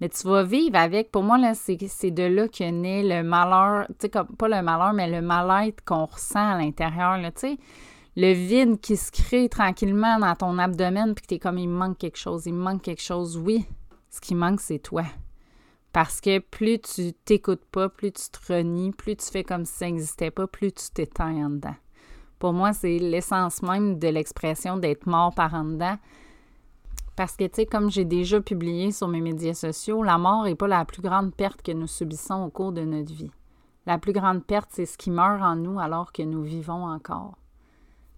mais 0.03 0.09
tu 0.09 0.27
vas 0.27 0.43
vivre 0.43 0.75
avec. 0.75 1.11
Pour 1.11 1.23
moi, 1.23 1.37
là, 1.37 1.53
c'est, 1.53 1.77
de 1.77 2.23
là 2.23 2.49
que 2.49 2.69
naît 2.69 3.03
le 3.03 3.23
malheur, 3.23 3.87
tu 3.87 3.95
sais, 4.01 4.09
pas 4.09 4.49
le 4.49 4.61
malheur, 4.61 4.91
mais 4.91 5.09
le 5.09 5.21
mal-être 5.21 5.81
qu'on 5.85 6.03
ressent 6.03 6.45
à 6.45 6.57
l'intérieur, 6.57 7.17
tu 7.35 7.39
sais. 7.39 7.57
Le 8.17 8.33
vide 8.33 8.81
qui 8.81 8.97
se 8.97 9.13
crée 9.13 9.47
tranquillement 9.47 10.19
dans 10.19 10.35
ton 10.35 10.57
abdomen, 10.59 11.15
puis 11.15 11.21
que 11.21 11.27
tu 11.29 11.33
es 11.35 11.39
comme, 11.39 11.57
il 11.57 11.69
manque 11.69 11.97
quelque 11.97 12.17
chose, 12.17 12.45
il 12.47 12.53
me 12.53 12.61
manque 12.61 12.81
quelque 12.81 13.01
chose. 13.01 13.37
Oui, 13.37 13.65
ce 14.09 14.19
qui 14.19 14.35
manque, 14.35 14.59
c'est 14.59 14.79
toi. 14.79 15.05
Parce 15.93 16.19
que 16.19 16.39
plus 16.39 16.81
tu 16.81 17.13
t'écoutes 17.23 17.63
pas, 17.71 17.87
plus 17.87 18.11
tu 18.11 18.29
te 18.29 18.51
renies, 18.51 18.91
plus 18.91 19.15
tu 19.15 19.31
fais 19.31 19.45
comme 19.45 19.63
si 19.63 19.73
ça 19.73 19.85
n'existait 19.85 20.31
pas, 20.31 20.47
plus 20.47 20.73
tu 20.73 20.89
t'éteins 20.93 21.45
en 21.45 21.49
dedans. 21.49 21.75
Pour 22.39 22.51
moi, 22.51 22.73
c'est 22.73 22.99
l'essence 22.99 23.63
même 23.63 23.99
de 23.99 24.09
l'expression 24.09 24.75
d'être 24.75 25.05
mort 25.07 25.33
par 25.33 25.53
en 25.53 25.63
dedans. 25.63 25.95
Parce 27.15 27.35
que, 27.35 27.43
tu 27.43 27.55
sais, 27.55 27.65
comme 27.65 27.91
j'ai 27.91 28.05
déjà 28.05 28.41
publié 28.41 28.91
sur 28.91 29.07
mes 29.07 29.21
médias 29.21 29.53
sociaux, 29.53 30.01
la 30.01 30.17
mort 30.17 30.43
n'est 30.43 30.55
pas 30.55 30.67
la 30.67 30.83
plus 30.85 31.01
grande 31.01 31.33
perte 31.33 31.61
que 31.61 31.71
nous 31.71 31.87
subissons 31.87 32.43
au 32.43 32.49
cours 32.49 32.71
de 32.71 32.81
notre 32.81 33.13
vie. 33.13 33.31
La 33.85 33.97
plus 33.97 34.13
grande 34.13 34.43
perte, 34.43 34.69
c'est 34.71 34.85
ce 34.85 34.97
qui 34.97 35.11
meurt 35.11 35.41
en 35.41 35.55
nous 35.55 35.79
alors 35.79 36.11
que 36.11 36.23
nous 36.23 36.41
vivons 36.41 36.85
encore. 36.85 37.37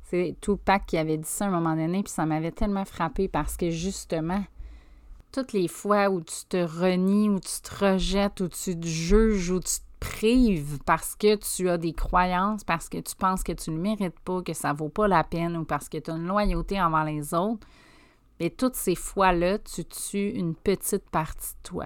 C'est 0.03 0.35
Tupac 0.39 0.85
qui 0.85 0.97
avait 0.97 1.17
dit 1.17 1.27
ça 1.27 1.45
à 1.45 1.47
un 1.47 1.51
moment 1.51 1.75
donné, 1.75 2.03
puis 2.03 2.13
ça 2.13 2.25
m'avait 2.25 2.51
tellement 2.51 2.85
frappé 2.85 3.27
parce 3.27 3.57
que 3.57 3.71
justement, 3.71 4.43
toutes 5.31 5.51
les 5.51 5.67
fois 5.67 6.09
où 6.09 6.21
tu 6.21 6.45
te 6.47 6.57
renies, 6.57 7.29
où 7.29 7.39
tu 7.39 7.61
te 7.61 7.83
rejettes, 7.83 8.39
où 8.39 8.47
tu 8.47 8.79
te 8.79 8.85
juges, 8.85 9.49
où 9.49 9.59
tu 9.59 9.79
te 9.79 9.85
prives 9.99 10.77
parce 10.85 11.15
que 11.15 11.35
tu 11.35 11.67
as 11.69 11.77
des 11.77 11.93
croyances, 11.93 12.63
parce 12.63 12.87
que 12.87 12.99
tu 12.99 13.15
penses 13.15 13.43
que 13.43 13.51
tu 13.51 13.71
ne 13.71 13.77
le 13.77 13.81
mérites 13.81 14.19
pas, 14.19 14.43
que 14.43 14.53
ça 14.53 14.71
vaut 14.73 14.89
pas 14.89 15.07
la 15.07 15.23
peine 15.23 15.57
ou 15.57 15.65
parce 15.65 15.89
que 15.89 15.97
tu 15.97 16.11
as 16.11 16.15
une 16.15 16.27
loyauté 16.27 16.79
envers 16.79 17.05
les 17.05 17.33
autres, 17.33 17.67
mais 18.39 18.49
toutes 18.49 18.75
ces 18.75 18.95
fois-là, 18.95 19.59
tu 19.59 19.85
tues 19.85 20.29
une 20.29 20.55
petite 20.55 21.09
partie 21.09 21.53
de 21.53 21.69
toi. 21.69 21.85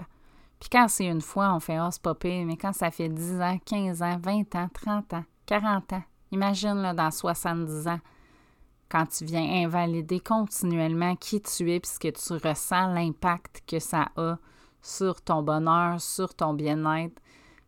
Puis 0.60 0.70
quand 0.70 0.88
c'est 0.88 1.06
une 1.06 1.22
fois, 1.22 1.53
on 1.53 1.60
fait 1.60 1.75
«Ah, 1.77 1.86
oh, 1.88 1.91
c'est 1.91 2.01
pas 2.01 2.15
pire», 2.15 2.46
mais 2.48 2.58
quand 2.58 2.74
ça 2.74 2.91
fait 2.91 3.10
10 3.10 3.41
ans, 3.41 3.58
15 3.65 4.01
ans, 4.01 4.18
20 4.22 4.56
ans, 4.56 4.70
30 4.74 5.13
ans, 5.13 5.24
40 5.46 5.94
ans, 5.94 6.03
Imagine 6.32 6.82
là, 6.82 6.94
dans 6.94 7.12
70 7.12 7.88
ans, 7.88 8.00
quand 8.89 9.06
tu 9.08 9.25
viens 9.25 9.65
invalider 9.65 10.20
continuellement 10.20 11.15
qui 11.15 11.41
tu 11.41 11.72
es, 11.72 11.79
puisque 11.79 12.12
tu 12.13 12.34
ressens 12.34 12.94
l'impact 12.94 13.63
que 13.68 13.79
ça 13.79 14.10
a 14.15 14.38
sur 14.82 15.22
ton 15.22 15.41
bonheur, 15.41 16.00
sur 16.00 16.34
ton 16.36 16.53
bien-être. 16.53 17.20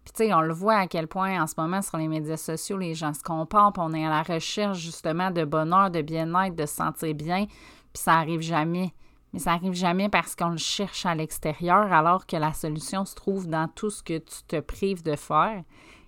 Puis 0.03 0.13
tu 0.13 0.25
sais, 0.25 0.33
on 0.33 0.41
le 0.41 0.53
voit 0.53 0.77
à 0.77 0.87
quel 0.87 1.07
point 1.07 1.41
en 1.41 1.47
ce 1.47 1.53
moment 1.57 1.81
sur 1.81 1.97
les 1.97 2.07
médias 2.07 2.37
sociaux, 2.37 2.77
les 2.77 2.95
gens 2.95 3.13
se 3.13 3.21
comparent, 3.21 3.73
on 3.77 3.93
est 3.93 4.05
à 4.05 4.09
la 4.09 4.23
recherche 4.23 4.79
justement 4.79 5.29
de 5.29 5.45
bonheur, 5.45 5.91
de 5.91 6.01
bien-être, 6.01 6.55
de 6.55 6.65
se 6.65 6.75
sentir 6.75 7.13
bien, 7.13 7.45
puis 7.93 8.03
ça 8.03 8.13
arrive 8.13 8.41
jamais. 8.41 8.93
Mais 9.33 9.39
ça 9.39 9.53
arrive 9.53 9.73
jamais 9.73 10.09
parce 10.09 10.35
qu'on 10.35 10.49
le 10.49 10.57
cherche 10.57 11.05
à 11.05 11.15
l'extérieur, 11.15 11.93
alors 11.93 12.25
que 12.25 12.35
la 12.35 12.53
solution 12.53 13.05
se 13.05 13.15
trouve 13.15 13.47
dans 13.47 13.67
tout 13.69 13.89
ce 13.89 14.03
que 14.03 14.17
tu 14.17 14.43
te 14.47 14.59
prives 14.59 15.03
de 15.03 15.15
faire. 15.15 15.63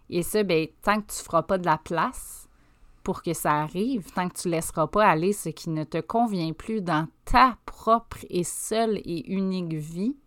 Et 0.09 0.23
ça, 0.23 0.43
bien, 0.43 0.65
tant 0.81 0.95
que 1.01 1.11
tu 1.11 1.19
ne 1.19 1.23
feras 1.23 1.43
pas 1.43 1.57
de 1.57 1.65
la 1.65 1.77
place 1.77 2.49
pour 3.03 3.21
que 3.21 3.33
ça 3.33 3.61
arrive, 3.61 4.11
tant 4.11 4.29
que 4.29 4.41
tu 4.41 4.47
ne 4.47 4.53
laisseras 4.53 4.87
pas 4.87 5.07
aller 5.07 5.33
ce 5.33 5.49
qui 5.49 5.69
ne 5.69 5.83
te 5.83 5.99
convient 5.99 6.53
plus 6.53 6.81
dans 6.81 7.07
ta 7.25 7.57
propre 7.65 8.17
et 8.29 8.43
seule 8.43 8.97
et 9.05 9.31
unique 9.31 9.73
vie, 9.73 10.17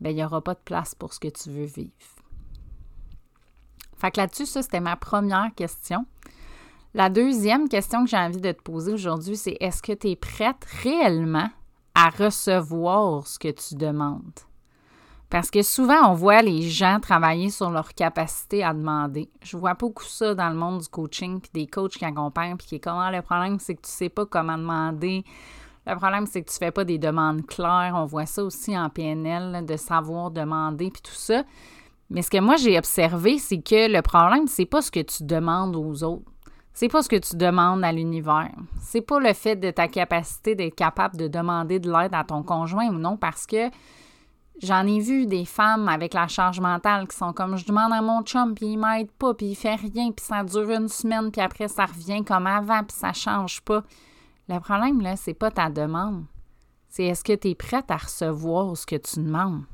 bien, 0.00 0.10
il 0.10 0.16
n'y 0.16 0.24
aura 0.24 0.42
pas 0.42 0.54
de 0.54 0.60
place 0.64 0.94
pour 0.94 1.12
ce 1.14 1.20
que 1.20 1.28
tu 1.28 1.50
veux 1.50 1.64
vivre. 1.64 1.92
Fait 3.96 4.10
que 4.10 4.20
là-dessus, 4.20 4.46
ça, 4.46 4.62
c'était 4.62 4.80
ma 4.80 4.96
première 4.96 5.54
question. 5.54 6.06
La 6.94 7.08
deuxième 7.08 7.70
question 7.70 8.04
que 8.04 8.10
j'ai 8.10 8.18
envie 8.18 8.40
de 8.40 8.52
te 8.52 8.60
poser 8.60 8.92
aujourd'hui, 8.92 9.36
c'est 9.36 9.56
est-ce 9.60 9.82
que 9.82 9.92
tu 9.92 10.10
es 10.10 10.16
prête 10.16 10.62
réellement 10.82 11.48
à 11.94 12.10
recevoir 12.10 13.26
ce 13.26 13.38
que 13.38 13.48
tu 13.48 13.76
demandes? 13.76 14.40
Parce 15.30 15.50
que 15.50 15.62
souvent, 15.62 16.10
on 16.10 16.12
voit 16.12 16.42
les 16.42 16.60
gens 16.60 17.00
travailler 17.00 17.48
sur 17.48 17.70
leur 17.70 17.94
capacité 17.94 18.62
à 18.62 18.74
demander. 18.74 19.30
Je 19.42 19.56
vois 19.56 19.72
beaucoup 19.72 20.04
ça 20.04 20.34
dans 20.34 20.50
le 20.50 20.54
monde 20.54 20.82
du 20.82 20.88
coaching, 20.88 21.40
puis 21.40 21.50
des 21.54 21.66
coachs 21.66 21.92
qui 21.92 22.04
accompagnent, 22.04 22.58
puis 22.58 22.66
qui 22.66 22.74
est 22.74 22.80
comment 22.80 23.08
le 23.08 23.22
problème, 23.22 23.58
c'est 23.58 23.74
que 23.74 23.80
tu 23.80 23.88
ne 23.88 23.96
sais 23.96 24.08
pas 24.10 24.26
comment 24.26 24.58
demander. 24.58 25.24
Le 25.86 25.96
problème, 25.96 26.26
c'est 26.26 26.42
que 26.42 26.50
tu 26.50 26.56
ne 26.56 26.66
fais 26.66 26.72
pas 26.72 26.84
des 26.84 26.98
demandes 26.98 27.46
claires. 27.46 27.94
On 27.96 28.04
voit 28.04 28.26
ça 28.26 28.44
aussi 28.44 28.76
en 28.76 28.90
PNL, 28.90 29.64
de 29.64 29.76
savoir 29.78 30.30
demander, 30.30 30.90
puis 30.90 31.00
tout 31.00 31.14
ça. 31.14 31.44
Mais 32.10 32.20
ce 32.20 32.28
que 32.28 32.38
moi, 32.38 32.56
j'ai 32.56 32.76
observé, 32.76 33.38
c'est 33.38 33.62
que 33.62 33.90
le 33.90 34.02
problème, 34.02 34.46
c'est 34.46 34.66
pas 34.66 34.82
ce 34.82 34.90
que 34.90 35.00
tu 35.00 35.24
demandes 35.24 35.74
aux 35.74 36.04
autres. 36.04 36.31
C'est 36.74 36.88
pas 36.88 37.02
ce 37.02 37.08
que 37.08 37.16
tu 37.16 37.36
demandes 37.36 37.84
à 37.84 37.92
l'univers. 37.92 38.50
C'est 38.80 39.02
pas 39.02 39.20
le 39.20 39.32
fait 39.34 39.56
de 39.56 39.70
ta 39.70 39.88
capacité 39.88 40.54
d'être 40.54 40.74
capable 40.74 41.16
de 41.16 41.28
demander 41.28 41.78
de 41.78 41.90
l'aide 41.90 42.14
à 42.14 42.24
ton 42.24 42.42
conjoint 42.42 42.88
ou 42.88 42.98
non, 42.98 43.16
parce 43.16 43.46
que 43.46 43.70
j'en 44.62 44.86
ai 44.86 44.98
vu 45.00 45.26
des 45.26 45.44
femmes 45.44 45.88
avec 45.88 46.14
la 46.14 46.28
charge 46.28 46.60
mentale 46.60 47.06
qui 47.08 47.16
sont 47.16 47.32
comme 47.32 47.56
je 47.56 47.66
demande 47.66 47.92
à 47.92 48.00
mon 48.00 48.22
chum, 48.22 48.54
puis 48.54 48.72
il 48.72 48.78
m'aide 48.78 49.10
pas, 49.12 49.34
puis 49.34 49.50
il 49.50 49.54
fait 49.54 49.74
rien, 49.74 50.12
puis 50.12 50.24
ça 50.24 50.44
dure 50.44 50.70
une 50.70 50.88
semaine, 50.88 51.30
puis 51.30 51.42
après 51.42 51.68
ça 51.68 51.84
revient 51.84 52.24
comme 52.24 52.46
avant, 52.46 52.82
puis 52.84 52.96
ça 52.96 53.12
change 53.12 53.60
pas. 53.60 53.82
Le 54.48 54.58
problème, 54.58 55.00
là, 55.00 55.16
c'est 55.16 55.34
pas 55.34 55.50
ta 55.50 55.68
demande. 55.68 56.24
C'est 56.88 57.04
est-ce 57.04 57.24
que 57.24 57.34
tu 57.34 57.48
es 57.48 57.54
prête 57.54 57.90
à 57.90 57.96
recevoir 57.96 58.76
ce 58.76 58.86
que 58.86 58.96
tu 58.96 59.20
demandes? 59.20 59.64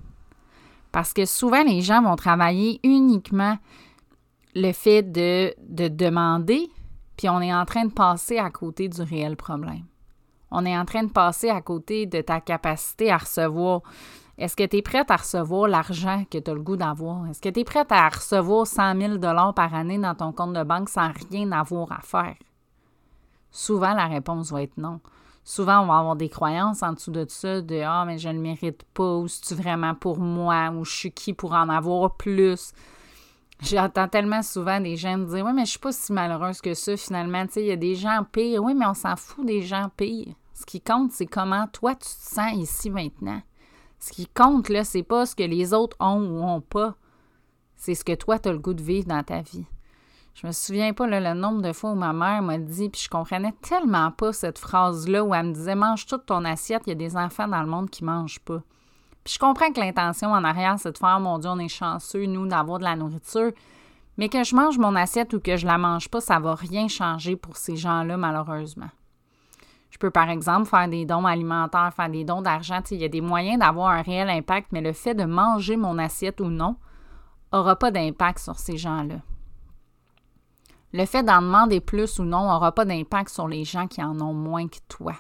Parce 0.93 1.13
que 1.13 1.27
souvent, 1.27 1.63
les 1.65 1.81
gens 1.81 2.03
vont 2.03 2.17
travailler 2.17 2.81
uniquement 2.83 3.59
le 4.55 4.73
fait 4.73 5.03
de, 5.03 5.55
de 5.61 5.89
demander, 5.89 6.69
puis 7.19 7.29
on 7.29 7.41
est 7.41 7.53
en 7.53 7.65
train 7.65 7.85
de 7.85 7.93
passer 7.93 8.39
à 8.39 8.49
côté 8.49 8.89
du 8.89 9.03
réel 9.03 9.37
problème. 9.37 9.85
On 10.53 10.65
est 10.65 10.79
en 10.79 10.85
train 10.85 11.03
de 11.03 11.11
passer 11.11 11.51
à 11.51 11.61
côté 11.61 12.07
de 12.07 12.21
ta 12.21 12.41
capacité 12.41 13.11
à 13.11 13.19
recevoir. 13.19 13.83
Est-ce 14.39 14.55
que 14.55 14.65
tu 14.65 14.77
es 14.77 14.83
prête 14.83 15.11
à 15.11 15.17
recevoir 15.17 15.67
l'argent 15.67 16.25
que 16.31 16.39
tu 16.39 16.49
as 16.49 16.55
le 16.55 16.63
goût 16.63 16.77
d'avoir? 16.77 17.27
Est-ce 17.27 17.43
que 17.43 17.49
tu 17.49 17.61
es 17.61 17.65
prête 17.65 17.91
à 17.91 18.09
recevoir 18.09 18.69
100 18.69 19.19
000 19.19 19.19
par 19.53 19.75
année 19.75 19.99
dans 19.99 20.15
ton 20.15 20.31
compte 20.31 20.53
de 20.53 20.63
banque 20.63 20.89
sans 20.89 21.11
rien 21.29 21.51
avoir 21.51 21.91
à 21.91 22.01
faire? 22.03 22.37
Souvent, 23.51 23.95
la 23.95 24.07
réponse 24.07 24.53
va 24.53 24.63
être 24.63 24.79
non. 24.79 25.01
Souvent, 25.43 25.81
on 25.81 25.87
va 25.87 25.99
avoir 25.99 26.15
des 26.15 26.29
croyances 26.29 26.85
en 26.85 26.93
dessous 26.93 27.11
de 27.11 27.27
ça, 27.29 27.61
de 27.61 27.81
Ah, 27.85 28.05
mais 28.07 28.19
je 28.19 28.29
ne 28.29 28.35
le 28.35 28.41
mérite 28.41 28.85
pas, 28.95 29.17
ou 29.17 29.27
c'est-tu 29.27 29.61
vraiment 29.61 29.97
pour 29.97 30.19
moi, 30.19 30.71
ou 30.71 30.85
je 30.85 30.93
suis 30.93 31.11
qui 31.11 31.33
pour 31.33 31.53
en 31.53 31.69
avoir 31.69 32.15
plus. 32.15 32.73
J'entends 33.61 34.07
tellement 34.07 34.43
souvent 34.43 34.81
des 34.81 34.97
gens 34.97 35.19
me 35.19 35.27
dire 35.27 35.45
Oui, 35.45 35.53
mais 35.53 35.65
je 35.65 35.71
suis 35.71 35.79
pas 35.79 35.93
si 35.93 36.13
malheureuse 36.13 36.61
que 36.61 36.75
ça, 36.75 36.97
finalement. 36.97 37.45
Il 37.57 37.65
y 37.65 37.73
a 37.73 37.77
des 37.77 37.97
gens 37.97 38.25
pires. 38.31 38.63
Oui, 38.63 38.75
mais 38.75 38.87
on 38.87 38.95
s'en 38.95 39.17
fout 39.17 39.45
des 39.45 39.63
gens 39.63 39.91
pires. 39.97 40.35
Ce 40.55 40.65
qui 40.65 40.81
compte, 40.81 41.13
c'est 41.13 41.27
comment 41.27 41.67
toi 41.69 41.95
tu 41.95 42.09
te 42.09 42.35
sens 42.35 42.53
ici 42.55 42.91
maintenant. 42.91 43.43
Ce 43.99 44.13
qui 44.13 44.27
compte, 44.27 44.69
là, 44.69 44.85
c'est 44.85 45.03
pas 45.03 45.27
ce 45.27 45.35
que 45.35 45.43
les 45.43 45.75
autres 45.75 45.97
ont 45.99 46.21
ou 46.21 46.43
ont 46.43 46.61
pas. 46.61 46.95
C'est 47.75 47.95
ce 47.95 48.05
que 48.05 48.15
toi, 48.15 48.39
tu 48.39 48.49
as 48.49 48.53
le 48.53 48.59
goût 48.59 48.75
de 48.75 48.83
vivre 48.83 49.09
dans 49.09 49.23
ta 49.23 49.41
vie. 49.41 49.67
Je 50.35 50.47
me 50.47 50.53
souviens 50.53 50.93
pas 50.93 51.09
le 51.09 51.35
nombre 51.35 51.63
de 51.63 51.73
fois 51.73 51.91
où 51.91 51.97
ma 51.97 52.13
mère 52.13 52.43
m'a 52.43 52.59
dit, 52.59 52.89
puis 52.89 53.01
je 53.03 53.09
comprenais 53.09 53.55
tellement 53.61 54.13
pas 54.13 54.33
cette 54.33 54.59
phrase-là 54.59 55.25
où 55.25 55.35
elle 55.35 55.47
me 55.47 55.53
disait 55.53 55.75
Mange 55.75 56.07
toute 56.07 56.27
ton 56.27 56.45
assiette, 56.45 56.83
il 56.87 56.91
y 56.91 56.93
a 56.93 56.97
des 56.97 57.17
enfants 57.17 57.49
dans 57.49 57.63
le 57.63 57.69
monde 57.69 57.91
qui 57.91 58.05
mangent 58.05 58.41
pas 58.41 58.63
je 59.29 59.39
comprends 59.39 59.71
que 59.71 59.81
l'intention 59.81 60.33
en 60.33 60.43
arrière, 60.43 60.77
c'est 60.79 60.93
de 60.93 60.99
faire, 60.99 61.21
mon 61.21 61.39
Dieu, 61.39 61.51
on 61.51 61.59
est 61.59 61.69
chanceux, 61.69 62.25
nous, 62.25 62.47
d'avoir 62.47 62.79
de 62.79 62.85
la 62.85 62.97
nourriture. 62.97 63.53
Mais 64.17 64.29
que 64.29 64.43
je 64.43 64.57
mange 64.57 64.79
mon 64.79 64.97
assiette 64.97 65.35
ou 65.35 65.41
que 65.41 65.57
je 65.57 65.67
la 65.67 65.79
mange 65.79 66.09
pas, 66.09 66.21
ça 66.21 66.41
va 66.41 66.55
rien 66.55 66.89
changer 66.89 67.37
pour 67.37 67.57
ces 67.57 67.77
gens-là, 67.77 68.17
malheureusement. 68.17 68.89
Je 69.91 69.99
peux, 69.99 70.11
par 70.11 70.31
exemple, 70.31 70.69
faire 70.69 70.89
des 70.89 71.05
dons 71.05 71.25
alimentaires, 71.25 71.93
faire 71.95 72.09
des 72.09 72.25
dons 72.25 72.43
d'argent. 72.43 72.81
Il 72.91 72.99
y 72.99 73.05
a 73.05 73.09
des 73.09 73.21
moyens 73.21 73.59
d'avoir 73.59 73.91
un 73.91 74.03
réel 74.03 74.29
impact, 74.29 74.69
mais 74.73 74.81
le 74.81 74.93
fait 74.93 75.15
de 75.15 75.25
manger 75.25 75.77
mon 75.77 75.99
assiette 75.99 76.41
ou 76.41 76.47
non 76.47 76.77
n'aura 77.53 77.77
pas 77.77 77.91
d'impact 77.91 78.39
sur 78.39 78.59
ces 78.59 78.77
gens-là. 78.77 79.17
Le 80.93 81.05
fait 81.05 81.23
d'en 81.23 81.43
demander 81.43 81.81
plus 81.81 82.19
ou 82.19 82.25
non 82.25 82.49
n'aura 82.49 82.73
pas 82.73 82.85
d'impact 82.85 83.31
sur 83.31 83.47
les 83.47 83.65
gens 83.65 83.87
qui 83.87 84.03
en 84.03 84.21
ont 84.21 84.35
moins 84.35 84.69
que 84.69 84.79
toi. 84.89 85.15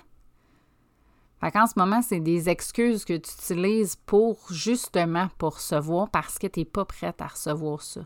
Fait 1.41 1.53
qu'en 1.53 1.67
ce 1.67 1.75
moment, 1.77 2.03
c'est 2.03 2.21
des 2.21 2.49
excuses 2.49 3.05
que 3.05 3.17
tu 3.17 3.31
utilises 3.31 3.97
pour 4.07 4.39
justement 4.51 5.29
pour 5.39 5.55
recevoir 5.55 6.09
parce 6.09 6.39
que 6.39 6.49
tu 6.49 6.61
n'es 6.61 6.65
pas 6.65 6.85
prête 6.85 7.21
à 7.23 7.29
recevoir 7.29 7.81
ça. 7.83 8.01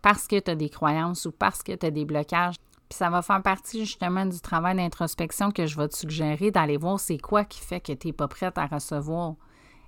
Parce 0.00 0.28
que 0.28 0.38
tu 0.38 0.50
as 0.50 0.54
des 0.54 0.68
croyances 0.68 1.26
ou 1.26 1.32
parce 1.32 1.62
que 1.62 1.72
tu 1.72 1.86
as 1.86 1.90
des 1.90 2.04
blocages. 2.04 2.56
Puis 2.88 2.98
ça 2.98 3.10
va 3.10 3.22
faire 3.22 3.42
partie 3.42 3.84
justement 3.84 4.26
du 4.26 4.40
travail 4.40 4.76
d'introspection 4.76 5.50
que 5.50 5.66
je 5.66 5.76
vais 5.76 5.88
te 5.88 5.96
suggérer 5.96 6.50
d'aller 6.50 6.76
voir 6.76 7.00
c'est 7.00 7.18
quoi 7.18 7.44
qui 7.44 7.60
fait 7.60 7.80
que 7.80 7.92
tu 7.92 8.08
n'es 8.08 8.12
pas 8.12 8.28
prête 8.28 8.58
à 8.58 8.66
recevoir. 8.66 9.34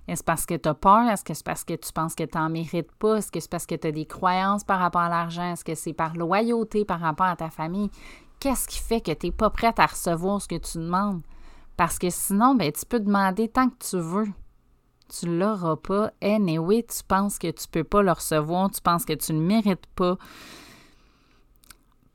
Est-ce 0.07 0.23
parce 0.23 0.45
que 0.45 0.55
tu 0.55 0.69
as 0.69 0.73
peur? 0.73 1.07
Est-ce 1.09 1.23
que 1.23 1.33
c'est 1.33 1.45
parce 1.45 1.63
que 1.63 1.73
tu 1.73 1.91
penses 1.91 2.13
que 2.13 2.23
tu 2.23 2.37
n'en 2.37 2.49
mérites 2.49 2.91
pas? 2.93 3.17
Est-ce 3.17 3.31
que 3.31 3.39
c'est 3.39 3.49
parce 3.49 3.65
que 3.65 3.75
tu 3.75 3.87
as 3.87 3.91
des 3.91 4.05
croyances 4.05 4.63
par 4.63 4.79
rapport 4.79 5.01
à 5.01 5.09
l'argent? 5.09 5.53
Est-ce 5.53 5.63
que 5.63 5.75
c'est 5.75 5.93
par 5.93 6.15
loyauté 6.15 6.85
par 6.85 6.99
rapport 6.99 7.25
à 7.25 7.35
ta 7.35 7.49
famille? 7.49 7.89
Qu'est-ce 8.39 8.67
qui 8.67 8.79
fait 8.79 9.01
que 9.01 9.11
tu 9.11 9.27
n'es 9.27 9.31
pas 9.31 9.49
prête 9.49 9.79
à 9.79 9.85
recevoir 9.85 10.41
ce 10.41 10.47
que 10.47 10.57
tu 10.57 10.77
demandes? 10.77 11.21
Parce 11.77 11.99
que 11.99 12.09
sinon, 12.09 12.55
ben, 12.55 12.71
tu 12.71 12.85
peux 12.85 12.99
demander 12.99 13.47
tant 13.47 13.69
que 13.69 13.75
tu 13.89 13.97
veux. 13.97 14.27
Tu 15.09 15.27
ne 15.27 15.39
l'auras 15.39 15.75
pas. 15.75 16.11
Eh, 16.21 16.39
mais 16.39 16.57
oui, 16.57 16.83
tu 16.87 17.03
penses 17.03 17.37
que 17.37 17.51
tu 17.51 17.65
ne 17.67 17.71
peux 17.71 17.83
pas 17.83 18.01
le 18.01 18.11
recevoir, 18.11 18.71
tu 18.71 18.81
penses 18.81 19.05
que 19.05 19.13
tu 19.13 19.33
ne 19.33 19.41
mérites 19.41 19.85
pas. 19.95 20.17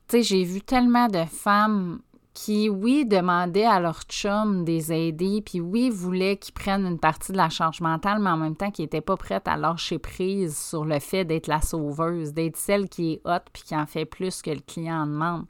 Tu 0.09 0.17
sais, 0.17 0.23
j'ai 0.23 0.45
vu 0.45 0.61
tellement 0.61 1.07
de 1.07 1.25
femmes 1.25 2.01
qui, 2.33 2.69
oui, 2.69 3.05
demandaient 3.05 3.67
à 3.67 3.81
leur 3.81 4.03
chum 4.03 4.65
des 4.65 4.93
aider, 4.93 5.43
puis 5.43 5.61
oui, 5.61 5.91
voulaient 5.91 6.37
qu'ils 6.37 6.55
prennent 6.55 6.87
une 6.87 6.99
partie 6.99 7.33
de 7.33 7.37
la 7.37 7.49
charge 7.49 7.81
mentale, 7.81 8.21
mais 8.21 8.31
en 8.31 8.37
même 8.37 8.57
temps 8.57 8.71
qui 8.71 8.83
n'étaient 8.83 9.01
pas 9.01 9.17
prêtes 9.17 9.49
à 9.49 9.57
lâcher 9.57 9.99
prise 9.99 10.57
sur 10.57 10.85
le 10.85 11.01
fait 11.01 11.25
d'être 11.25 11.49
la 11.49 11.61
sauveuse, 11.61 12.33
d'être 12.33 12.57
celle 12.57 12.89
qui 12.89 13.13
est 13.13 13.21
haute 13.25 13.45
puis 13.53 13.65
qui 13.65 13.77
en 13.77 13.87
fait 13.87 14.05
plus 14.05 14.43
que 14.43 14.51
le 14.51 14.61
client 14.61 15.07
demande, 15.07 15.47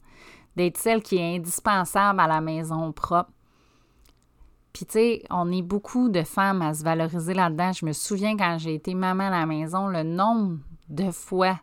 d'être 0.57 0.79
celle 0.79 1.03
qui 1.03 1.17
est 1.17 1.37
indispensable 1.37 2.21
à 2.21 2.27
la 2.27 2.41
maison 2.41 2.93
propre. 2.93 3.31
Puis, 4.73 4.87
tu 4.87 4.93
sais, 4.93 5.23
on 5.31 5.51
est 5.51 5.63
beaucoup 5.63 6.09
de 6.09 6.23
femmes 6.23 6.63
à 6.63 6.75
se 6.75 6.85
valoriser 6.85 7.35
là-dedans. 7.35 7.73
Je 7.73 7.85
me 7.85 7.93
souviens 7.93 8.37
quand 8.37 8.59
j'ai 8.59 8.75
été 8.75 8.95
maman 8.95 9.27
à 9.27 9.31
la 9.31 9.47
maison, 9.47 9.89
le 9.89 10.03
nombre 10.03 10.59
de 10.89 11.11
fois 11.11 11.59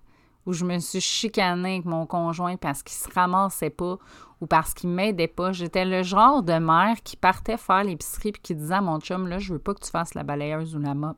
où 0.46 0.54
je 0.54 0.66
me 0.66 0.80
suis 0.80 1.02
chicanée 1.02 1.76
avec 1.76 1.86
mon 1.86 2.06
conjoint 2.06 2.56
parce 2.56 2.82
qu'il 2.82 2.98
se 2.98 3.10
ramassait 3.14 3.70
pas 3.70 3.98
ou 4.40 4.48
parce 4.48 4.74
qu'il 4.74 4.90
m'aidait 4.90 5.28
pas. 5.28 5.52
J'étais 5.52 5.86
le 5.86 6.04
genre 6.04 6.42
de 6.42 6.54
mère 6.54 6.96
qui 7.04 7.18
partait 7.18 7.58
faire 7.58 7.84
l'épicerie 7.84 8.32
puis 8.32 8.42
qui 8.42 8.56
disait 8.56 8.76
à 8.76 8.82
mon 8.82 9.00
chum, 9.00 9.28
là, 9.28 9.40
je 9.40 9.54
veux 9.54 9.60
pas 9.60 9.74
que 9.74 9.84
tu 9.84 9.92
fasses 9.92 10.14
la 10.14 10.24
balayeuse 10.24 10.76
ou 10.76 10.80
la 10.80 10.94
mop. 10.94 11.18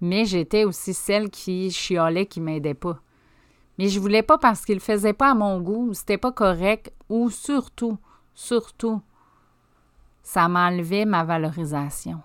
Mais 0.00 0.24
j'étais 0.24 0.64
aussi 0.64 0.94
celle 0.94 1.28
qui 1.28 1.70
chialait, 1.70 2.26
qui 2.26 2.40
m'aidait 2.40 2.74
pas. 2.74 3.00
Mais 3.78 3.88
je 3.88 3.98
voulais 3.98 4.22
pas 4.22 4.38
parce 4.38 4.64
qu'il 4.64 4.76
le 4.76 4.80
faisait 4.80 5.12
pas 5.12 5.30
à 5.30 5.34
mon 5.34 5.60
goût, 5.60 5.92
c'était 5.94 6.18
pas 6.18 6.32
correct, 6.32 6.92
ou 7.08 7.30
surtout, 7.30 7.98
surtout, 8.34 9.00
ça 10.22 10.48
m'enlevait 10.48 11.04
ma 11.04 11.24
valorisation. 11.24 12.22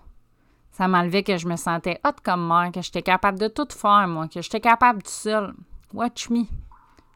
Ça 0.72 0.88
m'enlevait 0.88 1.22
que 1.22 1.36
je 1.38 1.48
me 1.48 1.56
sentais 1.56 2.00
haute 2.06 2.20
comme 2.22 2.46
mère, 2.46 2.70
que 2.72 2.82
j'étais 2.82 3.02
capable 3.02 3.38
de 3.38 3.48
tout 3.48 3.68
faire, 3.70 4.06
moi, 4.08 4.28
que 4.28 4.42
j'étais 4.42 4.60
capable 4.60 5.02
tout 5.02 5.10
seul. 5.10 5.54
Watch 5.94 6.28
me. 6.28 6.44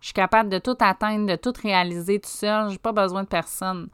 Je 0.00 0.06
suis 0.06 0.14
capable 0.14 0.48
de 0.48 0.58
tout 0.58 0.76
atteindre, 0.80 1.26
de 1.26 1.36
tout 1.36 1.52
réaliser 1.62 2.20
tout 2.20 2.30
seul. 2.30 2.70
J'ai 2.70 2.78
pas 2.78 2.92
besoin 2.92 3.24
de 3.24 3.28
personne. 3.28 3.88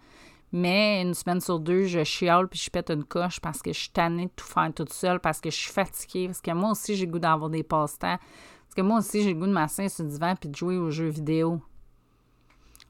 Mais 0.52 1.02
une 1.02 1.14
semaine 1.14 1.40
sur 1.40 1.58
deux, 1.58 1.84
je 1.84 2.04
chiale 2.04 2.46
puis 2.46 2.60
je 2.60 2.70
pète 2.70 2.90
une 2.90 3.04
coche 3.04 3.40
parce 3.40 3.60
que 3.60 3.72
je 3.72 3.78
suis 3.80 3.90
tannée 3.90 4.26
de 4.26 4.30
tout 4.36 4.46
faire 4.46 4.72
toute 4.72 4.92
seule, 4.92 5.18
parce 5.18 5.40
que 5.40 5.50
je 5.50 5.56
suis 5.56 5.72
fatiguée, 5.72 6.28
parce 6.28 6.40
que 6.40 6.52
moi 6.52 6.70
aussi, 6.70 6.94
j'ai 6.94 7.06
le 7.06 7.12
goût 7.12 7.18
d'avoir 7.18 7.50
des 7.50 7.64
passe-temps. 7.64 8.18
Parce 8.18 8.74
que 8.76 8.82
moi 8.82 8.98
aussi, 8.98 9.22
j'ai 9.22 9.34
le 9.34 9.40
goût 9.40 9.46
de 9.46 9.52
m'asseoir 9.52 9.90
sur 9.90 10.04
le 10.04 10.10
divan 10.10 10.34
puis 10.36 10.48
de 10.48 10.54
jouer 10.54 10.76
aux 10.78 10.90
jeux 10.90 11.08
vidéo. 11.08 11.60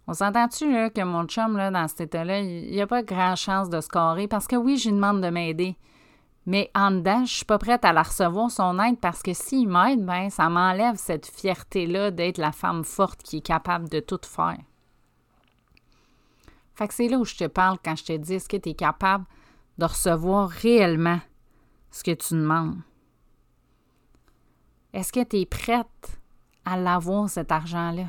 On 0.08 0.14
s'entend-tu 0.14 0.66
que 0.90 1.02
mon 1.02 1.24
chum, 1.24 1.56
là, 1.56 1.70
dans 1.70 1.88
cet 1.88 2.02
état-là, 2.02 2.40
il 2.40 2.70
n'y 2.70 2.80
a 2.80 2.86
pas 2.86 3.02
grand 3.02 3.34
chance 3.34 3.68
de 3.68 3.80
scorer 3.80 4.28
parce 4.28 4.46
que 4.46 4.54
oui, 4.54 4.76
j'ai 4.76 4.92
demande 4.92 5.20
de 5.20 5.28
m'aider. 5.28 5.76
Mais 6.46 6.70
en 6.76 6.92
dedans, 6.92 7.24
je 7.24 7.34
suis 7.34 7.44
pas 7.44 7.58
prête 7.58 7.84
à 7.84 7.92
la 7.92 8.04
recevoir, 8.04 8.52
son 8.52 8.78
aide, 8.78 9.00
parce 9.00 9.20
que 9.20 9.32
s'il 9.32 9.68
m'aide, 9.68 10.06
ben, 10.06 10.30
ça 10.30 10.48
m'enlève 10.48 10.94
cette 10.94 11.26
fierté-là 11.26 12.12
d'être 12.12 12.38
la 12.38 12.52
femme 12.52 12.84
forte 12.84 13.20
qui 13.24 13.38
est 13.38 13.46
capable 13.46 13.88
de 13.88 13.98
tout 13.98 14.20
faire. 14.22 14.58
Fait 16.76 16.86
que 16.86 16.94
c'est 16.94 17.08
là 17.08 17.18
où 17.18 17.24
je 17.24 17.34
te 17.34 17.46
parle 17.48 17.78
quand 17.84 17.96
je 17.96 18.04
te 18.04 18.16
dis 18.16 18.34
est-ce 18.34 18.48
que 18.48 18.56
tu 18.56 18.68
es 18.68 18.74
capable 18.74 19.24
de 19.78 19.86
recevoir 19.86 20.48
réellement 20.48 21.18
ce 21.90 22.04
que 22.04 22.12
tu 22.12 22.34
demandes? 22.34 22.78
Est-ce 24.92 25.12
que 25.12 25.24
tu 25.24 25.38
es 25.38 25.46
prête 25.46 26.20
à 26.64 26.76
l'avoir, 26.76 27.28
cet 27.28 27.50
argent-là? 27.50 28.06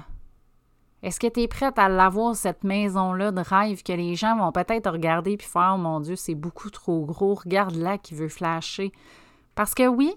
Est-ce 1.04 1.20
que 1.20 1.28
tu 1.28 1.42
es 1.42 1.48
prête 1.48 1.78
à 1.78 1.90
l'avoir, 1.90 2.36
cette 2.36 2.64
maison-là 2.64 3.32
de 3.32 3.42
rêve 3.42 3.84
que 3.84 3.94
les 3.94 4.16
gens 4.16 4.38
vont 4.38 4.52
peut-être 4.52 4.90
regarder 4.90 5.38
puis 5.38 5.48
faire 5.48 5.74
oh 5.76 5.78
mon 5.78 6.00
Dieu, 6.00 6.16
c'est 6.16 6.36
beaucoup 6.36 6.70
trop 6.70 7.06
gros, 7.06 7.36
regarde-la 7.36 7.98
qui 7.98 8.16
veut 8.16 8.30
flasher. 8.30 8.92
Parce 9.54 9.76
que 9.76 9.88
oui, 9.88 10.16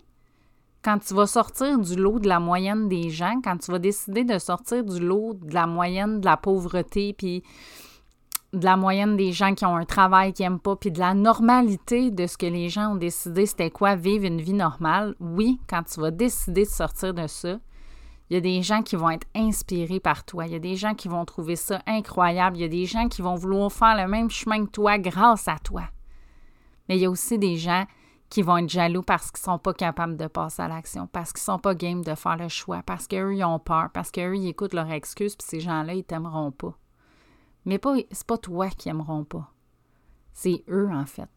quand 0.83 0.99
tu 0.99 1.13
vas 1.13 1.27
sortir 1.27 1.79
du 1.79 1.97
lot 1.97 2.19
de 2.19 2.29
la 2.29 2.41
moyenne 2.41 2.89
des 2.89 3.11
gens, 3.11 3.41
quand 3.45 3.59
tu 3.59 3.71
vas 3.71 3.79
décider 3.79 4.25
de 4.25 4.39
sortir 4.39 4.83
du 4.83 4.99
lot 5.01 5.35
de 5.35 5.53
la 5.53 5.67
moyenne 5.67 6.21
de 6.21 6.27
la 6.27 6.39
pauvreté, 6.39 7.13
puis 7.13 7.43
de 8.53 8.65
la 8.65 8.77
moyenne 8.77 9.17
des 9.17 9.33
gens 9.33 9.55
qui 9.55 9.65
ont 9.65 9.77
un 9.77 9.85
travail 9.85 10.33
qu'ils 10.33 10.47
n'aiment 10.47 10.59
pas, 10.59 10.77
puis 10.77 10.91
de 10.91 10.99
la 10.99 11.15
normalité 11.15 12.11
de 12.11 12.27
ce 12.27 12.37
que 12.37 12.47
les 12.47 12.69
gens 12.71 12.93
ont 12.93 12.97
décidé 12.97 13.47
c'était 13.47 13.71
quoi 13.71 13.95
vivre 13.95 14.25
une 14.25 14.41
vie 14.41 14.55
normale, 14.55 15.15
oui, 15.21 15.61
quand 15.69 15.83
tu 15.83 16.01
vas 16.01 16.11
décider 16.11 16.65
de 16.65 16.71
sortir 16.71 17.13
de 17.13 17.27
ça, 17.27 17.59
il 18.31 18.35
y 18.35 18.37
a 18.37 18.41
des 18.41 18.63
gens 18.63 18.83
qui 18.83 18.95
vont 18.95 19.11
être 19.11 19.27
inspirés 19.35 19.99
par 19.99 20.25
toi, 20.25 20.47
il 20.47 20.53
y 20.53 20.57
a 20.57 20.61
des 20.61 20.77
gens 20.77 20.95
qui 20.95 21.09
vont 21.09 21.25
trouver 21.25 21.57
ça 21.57 21.83
incroyable, 21.87 22.57
il 22.57 22.61
y 22.61 22.65
a 22.65 22.69
des 22.69 22.87
gens 22.87 23.09
qui 23.09 23.23
vont 23.23 23.35
vouloir 23.35 23.73
faire 23.73 23.97
le 23.97 24.09
même 24.09 24.31
chemin 24.31 24.65
que 24.65 24.71
toi 24.71 24.99
grâce 24.99 25.49
à 25.49 25.59
toi. 25.59 25.83
Mais 26.89 26.97
il 26.97 27.01
y 27.01 27.07
a 27.07 27.11
aussi 27.11 27.39
des 27.39 27.57
gens 27.57 27.85
qui 28.29 28.43
vont 28.43 28.59
être 28.59 28.69
jaloux 28.69 29.03
parce 29.03 29.33
qu'ils 29.33 29.41
ne 29.41 29.53
sont 29.55 29.59
pas 29.59 29.75
capables 29.75 30.17
de 30.17 30.29
passer 30.29 30.63
à 30.63 30.69
l'action, 30.69 31.09
parce 31.09 31.33
qu'ils 31.33 31.41
ne 31.41 31.57
sont 31.57 31.59
pas 31.59 31.75
game 31.75 32.03
de 32.03 32.15
faire 32.15 32.37
le 32.37 32.49
choix, 32.49 32.83
parce 32.87 33.09
qu'eux, 33.09 33.35
ils 33.35 33.45
ont 33.45 33.59
peur, 33.59 33.91
parce 33.93 34.13
qu'eux, 34.13 34.37
ils 34.37 34.49
écoutent 34.49 34.75
leurs 34.75 34.93
excuses, 34.93 35.35
puis 35.35 35.47
ces 35.47 35.61
gens-là, 35.61 35.95
ils 35.95 36.05
t'aimeront 36.05 36.53
pas. 36.53 36.79
Mais 37.65 37.79
pas, 37.79 37.97
c'est 38.13 38.27
pas 38.27 38.39
toi 38.39 38.69
qui 38.71 38.89
aimeront 38.89 39.25
pas. 39.25 39.53
C'est 40.33 40.63
eux, 40.69 40.89
en 40.93 41.07
fait. 41.07 41.29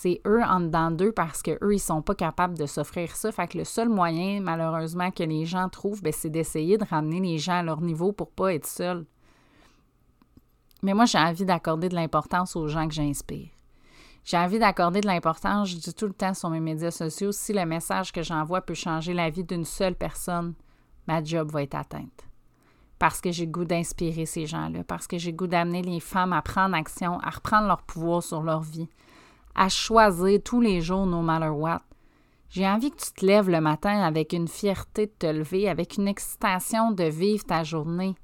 C'est 0.00 0.20
eux 0.28 0.44
en 0.44 0.60
dedans 0.60 0.92
d'eux 0.92 1.10
parce 1.10 1.42
qu'eux, 1.42 1.72
ils 1.72 1.80
sont 1.80 2.02
pas 2.02 2.14
capables 2.14 2.56
de 2.56 2.66
s'offrir 2.66 3.16
ça. 3.16 3.32
Fait 3.32 3.48
que 3.48 3.58
le 3.58 3.64
seul 3.64 3.88
moyen, 3.88 4.40
malheureusement, 4.40 5.10
que 5.10 5.24
les 5.24 5.44
gens 5.44 5.68
trouvent, 5.68 6.02
ben, 6.02 6.12
c'est 6.12 6.30
d'essayer 6.30 6.78
de 6.78 6.84
ramener 6.84 7.18
les 7.18 7.38
gens 7.38 7.58
à 7.58 7.62
leur 7.64 7.80
niveau 7.80 8.12
pour 8.12 8.30
pas 8.30 8.54
être 8.54 8.68
seuls. 8.68 9.06
Mais 10.84 10.94
moi, 10.94 11.04
j'ai 11.04 11.18
envie 11.18 11.44
d'accorder 11.44 11.88
de 11.88 11.96
l'importance 11.96 12.54
aux 12.54 12.68
gens 12.68 12.86
que 12.86 12.94
j'inspire. 12.94 13.48
J'ai 14.22 14.36
envie 14.36 14.60
d'accorder 14.60 15.00
de 15.00 15.08
l'importance, 15.08 15.70
je 15.70 15.76
dis 15.78 15.92
tout 15.92 16.06
le 16.06 16.14
temps 16.14 16.34
sur 16.34 16.48
mes 16.50 16.60
médias 16.60 16.92
sociaux, 16.92 17.32
si 17.32 17.52
le 17.52 17.66
message 17.66 18.12
que 18.12 18.22
j'envoie 18.22 18.60
peut 18.60 18.74
changer 18.74 19.14
la 19.14 19.30
vie 19.30 19.42
d'une 19.42 19.64
seule 19.64 19.96
personne, 19.96 20.54
ma 21.08 21.24
job 21.24 21.50
va 21.50 21.64
être 21.64 21.74
atteinte 21.74 22.24
parce 23.00 23.20
que 23.20 23.30
j'ai 23.30 23.46
goût 23.46 23.64
d'inspirer 23.64 24.26
ces 24.26 24.46
gens-là, 24.46 24.82
parce 24.82 25.06
que 25.06 25.18
j'ai 25.18 25.32
goût 25.32 25.46
d'amener 25.46 25.82
les 25.82 26.00
femmes 26.00 26.32
à 26.32 26.42
prendre 26.42 26.74
action, 26.74 27.20
à 27.20 27.30
reprendre 27.30 27.68
leur 27.68 27.82
pouvoir 27.82 28.24
sur 28.24 28.42
leur 28.42 28.60
vie, 28.60 28.88
à 29.58 29.68
choisir 29.68 30.40
tous 30.44 30.60
les 30.60 30.80
jours, 30.80 31.04
no 31.04 31.20
matter 31.20 31.48
what. 31.48 31.82
J'ai 32.48 32.66
envie 32.66 32.92
que 32.92 33.04
tu 33.04 33.12
te 33.12 33.26
lèves 33.26 33.50
le 33.50 33.60
matin 33.60 34.00
avec 34.02 34.32
une 34.32 34.48
fierté 34.48 35.06
de 35.06 35.12
te 35.18 35.26
lever, 35.26 35.68
avec 35.68 35.96
une 35.96 36.06
excitation 36.06 36.92
de 36.92 37.04
vivre 37.04 37.44
ta 37.44 37.64
journée, 37.64 38.14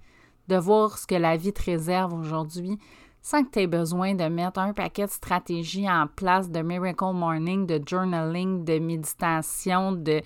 de 0.49 0.57
voir 0.57 0.97
ce 0.97 1.07
que 1.07 1.17
la 1.17 1.37
vie 1.37 1.53
te 1.53 1.65
réserve 1.65 2.15
aujourd'hui, 2.15 2.79
sans 3.21 3.43
que 3.43 3.51
tu 3.51 3.59
aies 3.59 3.67
besoin 3.67 4.15
de 4.15 4.25
mettre 4.25 4.61
un 4.61 4.73
paquet 4.73 5.07
de 5.07 5.11
stratégies 5.11 5.91
en 5.91 6.07
place 6.07 6.51
de 6.51 6.61
Miracle 6.63 7.13
Morning, 7.13 7.67
de 7.67 7.83
journaling, 7.85 8.65
de 8.65 8.79
méditation, 8.79 9.93
de 9.93 10.23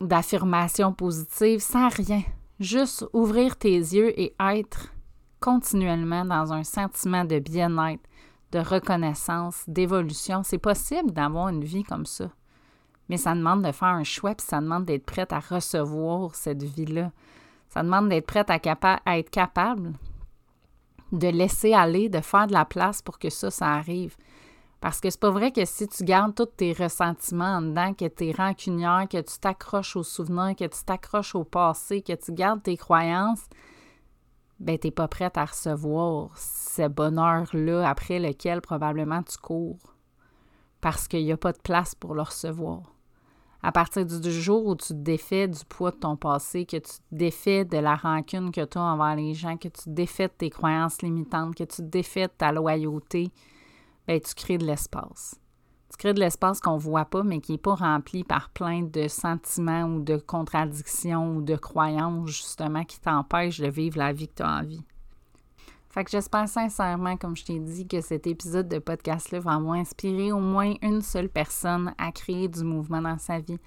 d'affirmation 0.00 0.92
positive, 0.92 1.60
sans 1.60 1.88
rien. 1.88 2.22
Juste 2.58 3.04
ouvrir 3.12 3.56
tes 3.56 3.76
yeux 3.76 4.18
et 4.18 4.34
être 4.40 4.88
continuellement 5.38 6.24
dans 6.24 6.52
un 6.52 6.64
sentiment 6.64 7.24
de 7.24 7.38
bien-être, 7.38 8.02
de 8.54 8.60
reconnaissance, 8.60 9.64
d'évolution. 9.66 10.42
C'est 10.44 10.58
possible 10.58 11.10
d'avoir 11.10 11.48
une 11.48 11.64
vie 11.64 11.82
comme 11.82 12.06
ça. 12.06 12.30
Mais 13.08 13.16
ça 13.16 13.34
demande 13.34 13.62
de 13.62 13.72
faire 13.72 13.88
un 13.88 14.04
choix, 14.04 14.34
puis 14.34 14.46
ça 14.46 14.60
demande 14.60 14.84
d'être 14.84 15.04
prête 15.04 15.32
à 15.32 15.40
recevoir 15.40 16.34
cette 16.34 16.62
vie-là. 16.62 17.10
Ça 17.68 17.82
demande 17.82 18.08
d'être 18.08 18.26
prête 18.26 18.50
à, 18.50 19.18
être 19.18 19.30
capable 19.30 19.92
de 21.10 21.28
laisser 21.28 21.74
aller, 21.74 22.08
de 22.08 22.20
faire 22.20 22.46
de 22.46 22.52
la 22.52 22.64
place 22.64 23.02
pour 23.02 23.18
que 23.18 23.28
ça, 23.28 23.50
ça 23.50 23.72
arrive. 23.72 24.16
Parce 24.80 25.00
que 25.00 25.10
c'est 25.10 25.20
pas 25.20 25.30
vrai 25.30 25.50
que 25.50 25.64
si 25.64 25.88
tu 25.88 26.04
gardes 26.04 26.34
tous 26.34 26.46
tes 26.46 26.72
ressentiments 26.72 27.56
en 27.56 27.62
dedans, 27.62 27.94
que 27.94 28.06
tu 28.06 28.28
es 28.28 28.32
rancunière, 28.32 29.06
que 29.10 29.20
tu 29.20 29.38
t'accroches 29.40 29.96
aux 29.96 30.02
souvenirs, 30.02 30.54
que 30.56 30.64
tu 30.64 30.84
t'accroches 30.84 31.34
au 31.34 31.44
passé, 31.44 32.02
que 32.02 32.12
tu 32.12 32.32
gardes 32.32 32.62
tes 32.62 32.76
croyances, 32.76 33.44
ben 34.60 34.78
t'es 34.78 34.90
pas 34.90 35.08
prête 35.08 35.36
à 35.36 35.44
recevoir 35.44 36.30
ce 36.36 36.88
bonheur-là 36.88 37.88
après 37.88 38.18
lequel 38.18 38.60
probablement 38.60 39.22
tu 39.22 39.36
cours. 39.38 39.78
Parce 40.80 41.08
qu'il 41.08 41.24
n'y 41.24 41.32
a 41.32 41.36
pas 41.36 41.52
de 41.52 41.58
place 41.58 41.94
pour 41.94 42.14
le 42.14 42.22
recevoir. 42.22 42.94
À 43.62 43.72
partir 43.72 44.04
du 44.04 44.30
jour 44.30 44.66
où 44.66 44.76
tu 44.76 44.88
te 44.88 44.92
défais 44.92 45.48
du 45.48 45.64
poids 45.64 45.90
de 45.90 45.96
ton 45.96 46.16
passé, 46.16 46.66
que 46.66 46.76
tu 46.76 46.82
te 46.82 47.02
défais 47.10 47.64
de 47.64 47.78
la 47.78 47.96
rancune 47.96 48.52
que 48.52 48.62
tu 48.62 48.76
as 48.76 48.82
envers 48.82 49.16
les 49.16 49.32
gens, 49.32 49.56
que 49.56 49.68
tu 49.68 49.84
te 49.84 49.90
défais 49.90 50.28
de 50.28 50.34
tes 50.36 50.50
croyances 50.50 51.00
limitantes, 51.00 51.54
que 51.54 51.64
tu 51.64 51.76
te 51.76 51.82
défais 51.82 52.26
de 52.26 52.32
ta 52.36 52.52
loyauté, 52.52 53.30
ben, 54.06 54.20
tu 54.20 54.34
crées 54.34 54.58
de 54.58 54.66
l'espace. 54.66 55.40
Tu 55.94 55.98
crées 55.98 56.12
de 56.12 56.18
l'espace 56.18 56.60
qu'on 56.60 56.74
ne 56.74 56.80
voit 56.80 57.04
pas, 57.04 57.22
mais 57.22 57.40
qui 57.40 57.52
n'est 57.52 57.58
pas 57.58 57.76
rempli 57.76 58.24
par 58.24 58.50
plein 58.50 58.82
de 58.82 59.06
sentiments 59.06 59.84
ou 59.84 60.00
de 60.00 60.16
contradictions 60.16 61.36
ou 61.36 61.40
de 61.40 61.54
croyances, 61.54 62.30
justement, 62.30 62.82
qui 62.82 62.98
t'empêchent 62.98 63.60
de 63.60 63.68
vivre 63.68 63.98
la 63.98 64.12
vie 64.12 64.26
que 64.26 64.34
tu 64.34 64.42
as 64.42 64.56
envie. 64.58 64.82
Fait 65.90 66.02
que 66.02 66.10
j'espère 66.10 66.48
sincèrement, 66.48 67.16
comme 67.16 67.36
je 67.36 67.44
t'ai 67.44 67.60
dit, 67.60 67.86
que 67.86 68.00
cet 68.00 68.26
épisode 68.26 68.66
de 68.66 68.80
podcast-là 68.80 69.38
va 69.38 69.60
moins 69.60 69.78
inspirer 69.78 70.32
au 70.32 70.40
moins 70.40 70.74
une 70.82 71.00
seule 71.00 71.28
personne 71.28 71.94
à 71.96 72.10
créer 72.10 72.48
du 72.48 72.64
mouvement 72.64 73.00
dans 73.00 73.18
sa 73.18 73.38
vie, 73.38 73.60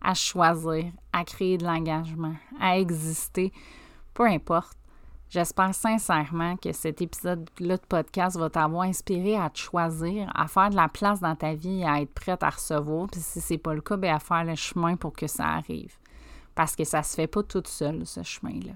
à 0.00 0.14
choisir, 0.14 0.84
à 1.12 1.24
créer 1.24 1.58
de 1.58 1.64
l'engagement, 1.64 2.36
à 2.60 2.78
exister, 2.78 3.52
peu 4.14 4.28
importe. 4.28 4.78
J'espère 5.32 5.74
sincèrement 5.74 6.58
que 6.58 6.72
cet 6.72 7.00
épisode-là 7.00 7.78
de 7.78 7.86
podcast 7.88 8.36
va 8.36 8.50
t'avoir 8.50 8.82
inspiré 8.82 9.34
à 9.34 9.48
te 9.48 9.58
choisir, 9.58 10.30
à 10.34 10.46
faire 10.46 10.68
de 10.68 10.76
la 10.76 10.88
place 10.88 11.20
dans 11.20 11.34
ta 11.34 11.54
vie, 11.54 11.82
à 11.84 12.02
être 12.02 12.12
prête 12.12 12.42
à 12.42 12.50
recevoir. 12.50 13.06
Puis 13.06 13.22
si 13.22 13.40
c'est 13.40 13.56
pas 13.56 13.72
le 13.72 13.80
cas, 13.80 13.96
bien 13.96 14.16
à 14.16 14.18
faire 14.18 14.44
le 14.44 14.54
chemin 14.56 14.94
pour 14.96 15.14
que 15.14 15.26
ça 15.26 15.46
arrive. 15.46 15.96
Parce 16.54 16.76
que 16.76 16.84
ça 16.84 17.02
se 17.02 17.14
fait 17.14 17.28
pas 17.28 17.42
toute 17.42 17.66
seule, 17.66 18.04
ce 18.04 18.22
chemin-là. 18.22 18.72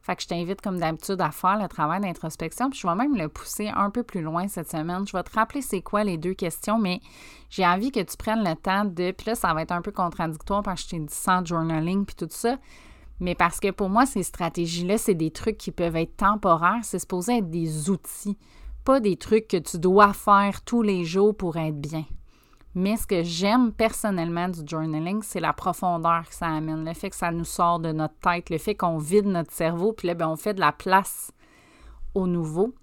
Fait 0.00 0.16
que 0.16 0.22
je 0.22 0.28
t'invite, 0.28 0.62
comme 0.62 0.80
d'habitude, 0.80 1.20
à 1.20 1.30
faire 1.30 1.60
le 1.60 1.68
travail 1.68 2.00
d'introspection. 2.00 2.70
Puis 2.70 2.78
je 2.78 2.86
vais 2.86 2.94
même 2.94 3.14
le 3.14 3.28
pousser 3.28 3.68
un 3.68 3.90
peu 3.90 4.02
plus 4.02 4.22
loin 4.22 4.48
cette 4.48 4.70
semaine. 4.70 5.06
Je 5.06 5.14
vais 5.14 5.22
te 5.22 5.34
rappeler 5.34 5.60
c'est 5.60 5.82
quoi 5.82 6.02
les 6.02 6.16
deux 6.16 6.34
questions, 6.34 6.78
mais 6.78 7.02
j'ai 7.50 7.66
envie 7.66 7.92
que 7.92 8.00
tu 8.00 8.16
prennes 8.16 8.42
le 8.42 8.56
temps 8.56 8.86
de. 8.86 9.10
Puis 9.10 9.26
là, 9.26 9.34
ça 9.34 9.52
va 9.52 9.60
être 9.60 9.72
un 9.72 9.82
peu 9.82 9.92
contradictoire 9.92 10.62
parce 10.62 10.82
que 10.82 10.88
je 10.88 10.96
t'ai 10.96 11.00
dit 11.00 11.14
sans 11.14 11.44
journaling 11.44 12.06
puis 12.06 12.16
tout 12.16 12.28
ça. 12.30 12.56
Mais 13.20 13.34
parce 13.34 13.60
que 13.60 13.70
pour 13.70 13.88
moi, 13.88 14.06
ces 14.06 14.22
stratégies-là, 14.22 14.98
c'est 14.98 15.14
des 15.14 15.30
trucs 15.30 15.58
qui 15.58 15.70
peuvent 15.70 15.96
être 15.96 16.16
temporaires. 16.16 16.80
C'est 16.82 16.98
supposé 16.98 17.38
être 17.38 17.50
des 17.50 17.90
outils, 17.90 18.36
pas 18.84 19.00
des 19.00 19.16
trucs 19.16 19.48
que 19.48 19.56
tu 19.56 19.78
dois 19.78 20.12
faire 20.12 20.62
tous 20.62 20.82
les 20.82 21.04
jours 21.04 21.36
pour 21.36 21.56
être 21.56 21.80
bien. 21.80 22.04
Mais 22.74 22.96
ce 22.96 23.06
que 23.06 23.22
j'aime 23.22 23.72
personnellement 23.72 24.48
du 24.48 24.60
journaling, 24.66 25.22
c'est 25.22 25.38
la 25.38 25.52
profondeur 25.52 26.28
que 26.28 26.34
ça 26.34 26.48
amène, 26.48 26.84
le 26.84 26.92
fait 26.92 27.10
que 27.10 27.16
ça 27.16 27.30
nous 27.30 27.44
sort 27.44 27.78
de 27.78 27.92
notre 27.92 28.18
tête, 28.20 28.50
le 28.50 28.58
fait 28.58 28.74
qu'on 28.74 28.98
vide 28.98 29.26
notre 29.26 29.52
cerveau, 29.52 29.92
puis 29.92 30.08
là, 30.08 30.14
ben, 30.14 30.28
on 30.28 30.36
fait 30.36 30.54
de 30.54 30.60
la 30.60 30.72
place 30.72 31.30
au 32.14 32.26
nouveau. 32.26 32.74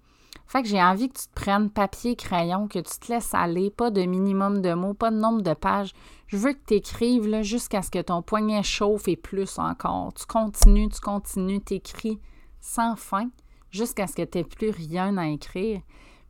Fait 0.52 0.60
que 0.60 0.68
j'ai 0.68 0.82
envie 0.82 1.08
que 1.08 1.18
tu 1.18 1.28
te 1.28 1.34
prennes 1.34 1.70
papier, 1.70 2.14
crayon, 2.14 2.68
que 2.68 2.78
tu 2.78 2.98
te 3.00 3.10
laisses 3.10 3.32
aller, 3.32 3.70
pas 3.70 3.90
de 3.90 4.02
minimum 4.02 4.60
de 4.60 4.74
mots, 4.74 4.92
pas 4.92 5.10
de 5.10 5.16
nombre 5.16 5.40
de 5.40 5.54
pages. 5.54 5.94
Je 6.26 6.36
veux 6.36 6.52
que 6.52 6.60
tu 6.66 6.74
écrives 6.74 7.40
jusqu'à 7.40 7.80
ce 7.80 7.90
que 7.90 8.02
ton 8.02 8.20
poignet 8.20 8.62
chauffe 8.62 9.08
et 9.08 9.16
plus 9.16 9.58
encore. 9.58 10.12
Tu 10.12 10.26
continues, 10.26 10.90
tu 10.90 11.00
continues, 11.00 11.62
tu 11.62 11.76
écris 11.76 12.20
sans 12.60 12.96
fin 12.96 13.30
jusqu'à 13.70 14.06
ce 14.06 14.14
que 14.14 14.24
tu 14.24 14.36
n'aies 14.36 14.44
plus 14.44 14.68
rien 14.68 15.16
à 15.16 15.26
écrire. 15.28 15.80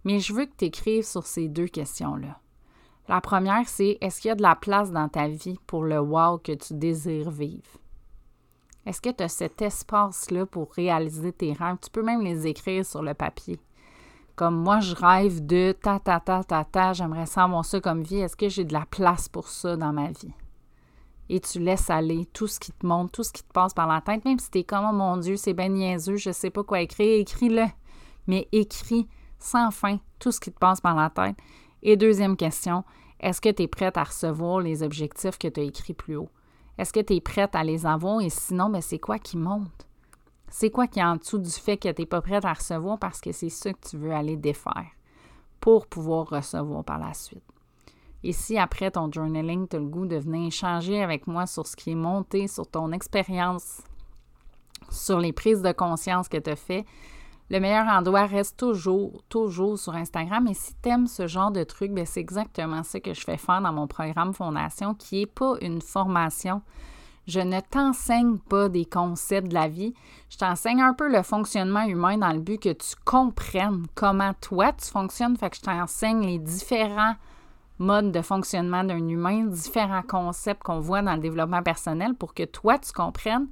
Mais 0.05 0.21
je 0.21 0.33
veux 0.33 0.45
que 0.45 0.55
tu 0.57 0.67
écrives 0.67 1.05
sur 1.05 1.27
ces 1.27 1.49
deux 1.49 1.67
questions-là. 1.67 2.39
La 3.09 3.21
première, 3.21 3.69
c'est 3.69 3.99
est-ce 4.01 4.21
qu'il 4.21 4.29
y 4.29 4.33
a 4.33 4.37
de 4.37 4.43
la 4.43 4.55
place 4.55 4.93
dans 4.93 5.09
ta 5.09 5.27
vie 5.27 5.59
pour 5.67 5.83
le 5.83 5.99
wow 5.99 6.39
que 6.39 6.53
tu 6.53 6.75
désires 6.75 7.33
vivre? 7.33 7.81
Est-ce 8.87 9.01
que 9.01 9.11
tu 9.11 9.25
as 9.25 9.29
cet 9.29 9.61
espace-là 9.63 10.47
pour 10.47 10.73
réaliser 10.75 11.33
tes 11.33 11.55
rêves? 11.55 11.79
Tu 11.83 11.91
peux 11.91 12.05
même 12.05 12.23
les 12.23 12.47
écrire 12.47 12.87
sur 12.87 13.03
le 13.03 13.15
papier. 13.15 13.59
Comme 14.37 14.57
moi, 14.57 14.81
je 14.81 14.95
rêve 14.95 15.45
de 15.45 15.73
ta, 15.73 15.99
ta, 15.99 16.21
ta, 16.21 16.43
ta, 16.43 16.65
ta, 16.65 16.93
j'aimerais 16.93 17.27
savoir 17.27 17.65
ça 17.65 17.81
comme 17.81 18.03
vie. 18.03 18.21
Est-ce 18.21 18.37
que 18.37 18.49
j'ai 18.49 18.65
de 18.65 18.73
la 18.73 18.87
place 18.91 19.29
pour 19.29 19.49
ça 19.49 19.77
dans 19.77 19.93
ma 19.93 20.09
vie? 20.09 20.33
et 21.33 21.41
tu 21.41 21.61
laisses 21.61 21.89
aller 21.89 22.27
tout 22.35 22.47
ce 22.47 22.61
qui 22.61 22.73
te 22.73 22.85
monte, 22.85 23.13
tout 23.13 23.23
ce 23.23 23.33
qui 23.33 23.43
te 23.43 23.53
passe 23.53 23.73
par 23.73 23.87
la 23.87 24.03
tête, 24.03 24.23
même 24.27 24.39
si 24.39 24.51
tu 24.51 24.59
es 24.59 24.65
comme 24.65 24.87
oh 24.91 24.93
mon 24.93 25.17
Dieu, 25.17 25.37
c'est 25.37 25.55
bien 25.55 25.69
niaiseux, 25.69 26.17
je 26.17 26.31
sais 26.31 26.51
pas 26.51 26.63
quoi 26.63 26.83
écrire, 26.83 27.21
écris-le. 27.21 27.65
Mais 28.27 28.49
écris 28.53 29.09
sans 29.39 29.71
fin 29.71 29.99
tout 30.19 30.31
ce 30.31 30.41
qui 30.41 30.53
te 30.53 30.59
passe 30.59 30.83
par 30.83 30.95
la 30.95 31.09
tête. 31.09 31.37
Et 31.83 31.97
deuxième 31.97 32.37
question, 32.37 32.85
est-ce 33.19 33.41
que 33.41 33.49
tu 33.49 33.63
es 33.63 33.67
prête 33.67 33.97
à 33.97 34.05
recevoir 34.05 34.61
les 34.61 34.83
objectifs 34.83 35.39
que 35.39 35.49
tu 35.49 35.61
as 35.61 35.65
écrits 35.65 35.95
plus 35.95 36.17
haut? 36.17 36.29
Est-ce 36.77 36.93
que 36.93 37.01
tu 37.01 37.15
es 37.15 37.21
prête 37.23 37.57
à 37.57 37.65
les 37.65 37.87
avoir? 37.87 38.21
Et 38.21 38.29
sinon, 38.29 38.69
ben, 38.69 38.83
c'est 38.83 38.99
quoi 38.99 39.19
qui 39.19 39.39
monte? 39.39 39.89
C'est 40.55 40.71
quoi 40.71 40.87
qui 40.87 41.01
est 41.01 41.05
en 41.05 41.17
dessous 41.17 41.39
du 41.39 41.51
fait 41.51 41.79
que 41.79 41.91
tu 41.91 42.03
n'es 42.03 42.07
pas 42.07 42.21
prête 42.21 42.45
à 42.45 42.53
recevoir 42.53 42.99
parce 42.99 43.23
que 43.23 43.33
c'est 43.33 43.49
ça 43.49 43.73
que 43.73 43.89
tu 43.89 43.97
veux 43.97 44.13
aller 44.13 44.37
défaire 44.37 44.85
pour 45.61 45.87
pouvoir 45.87 46.29
recevoir 46.29 46.85
par 46.85 46.99
la 46.99 47.15
suite? 47.15 47.43
Et 48.23 48.33
si 48.33 48.59
après 48.59 48.91
ton 48.91 49.11
journaling, 49.11 49.67
tu 49.67 49.77
as 49.77 49.79
le 49.79 49.87
goût 49.87 50.05
de 50.05 50.17
venir 50.17 50.49
échanger 50.49 51.03
avec 51.03 51.27
moi 51.27 51.47
sur 51.47 51.67
ce 51.67 51.75
qui 51.75 51.93
est 51.93 51.97
monté, 51.97 52.49
sur 52.49 52.67
ton 52.67 52.93
expérience, 52.93 53.81
sur 54.91 55.19
les 55.19 55.33
prises 55.33 55.63
de 55.63 55.73
conscience 55.73 56.29
que 56.29 56.37
tu 56.37 56.51
as 56.51 56.57
fait, 56.57 56.85
le 57.49 57.59
meilleur 57.59 57.87
endroit 57.87 58.27
reste 58.27 58.59
toujours, 58.59 59.23
toujours 59.31 59.79
sur 59.79 59.95
Instagram. 59.95 60.47
Et 60.49 60.55
si 60.55 60.75
tu 60.83 60.91
aimes 60.91 61.07
ce 61.07 61.27
genre 61.27 61.51
de 61.51 61.65
truc, 61.65 61.93
ben, 61.93 62.05
c'est 62.05 62.21
exactement 62.21 62.83
ça 62.83 63.01
que 63.01 63.15
je 63.15 63.23
fais 63.23 63.39
faire 63.39 63.63
dans 63.63 63.73
mon 63.73 63.87
programme 63.87 64.35
Fondation, 64.35 64.95
qui 64.95 65.21
n'est 65.21 65.27
pas 65.27 65.55
une 65.63 65.81
formation. 65.81 66.61
Je 67.27 67.41
ne 67.41 67.61
t'enseigne 67.61 68.39
pas 68.39 68.69
des 68.69 68.85
concepts 68.85 69.49
de 69.49 69.55
la 69.55 69.69
vie. 69.69 69.95
Je 70.29 70.39
t'enseigne 70.39 70.83
un 70.83 70.95
peu 70.95 71.11
le 71.11 71.23
fonctionnement 71.23 71.85
humain 71.85 72.19
dans 72.19 72.33
le 72.33 72.41
but 72.41 72.61
que 72.61 72.73
tu 72.73 72.95
comprennes 73.05 73.87
comment 73.95 74.35
toi 74.41 74.73
tu 74.73 74.91
fonctionnes. 74.91 75.37
Fait 75.37 75.51
que 75.51 75.57
je 75.57 75.63
t'enseigne 75.63 76.27
les 76.27 76.39
différents 76.39 77.15
modes 77.79 78.13
de 78.13 78.23
fonctionnement 78.23 78.85
d'un 78.85 79.09
humain, 79.09 79.45
différents 79.45 80.03
concepts 80.03 80.63
qu'on 80.63 80.81
voit 80.81 81.03
dans 81.03 81.15
le 81.15 81.21
développement 81.21 81.63
personnel 81.63 82.15
pour 82.15 82.35
que 82.35 82.45
toi 82.45 82.79
tu 82.79 82.93
comprennes 82.93 83.49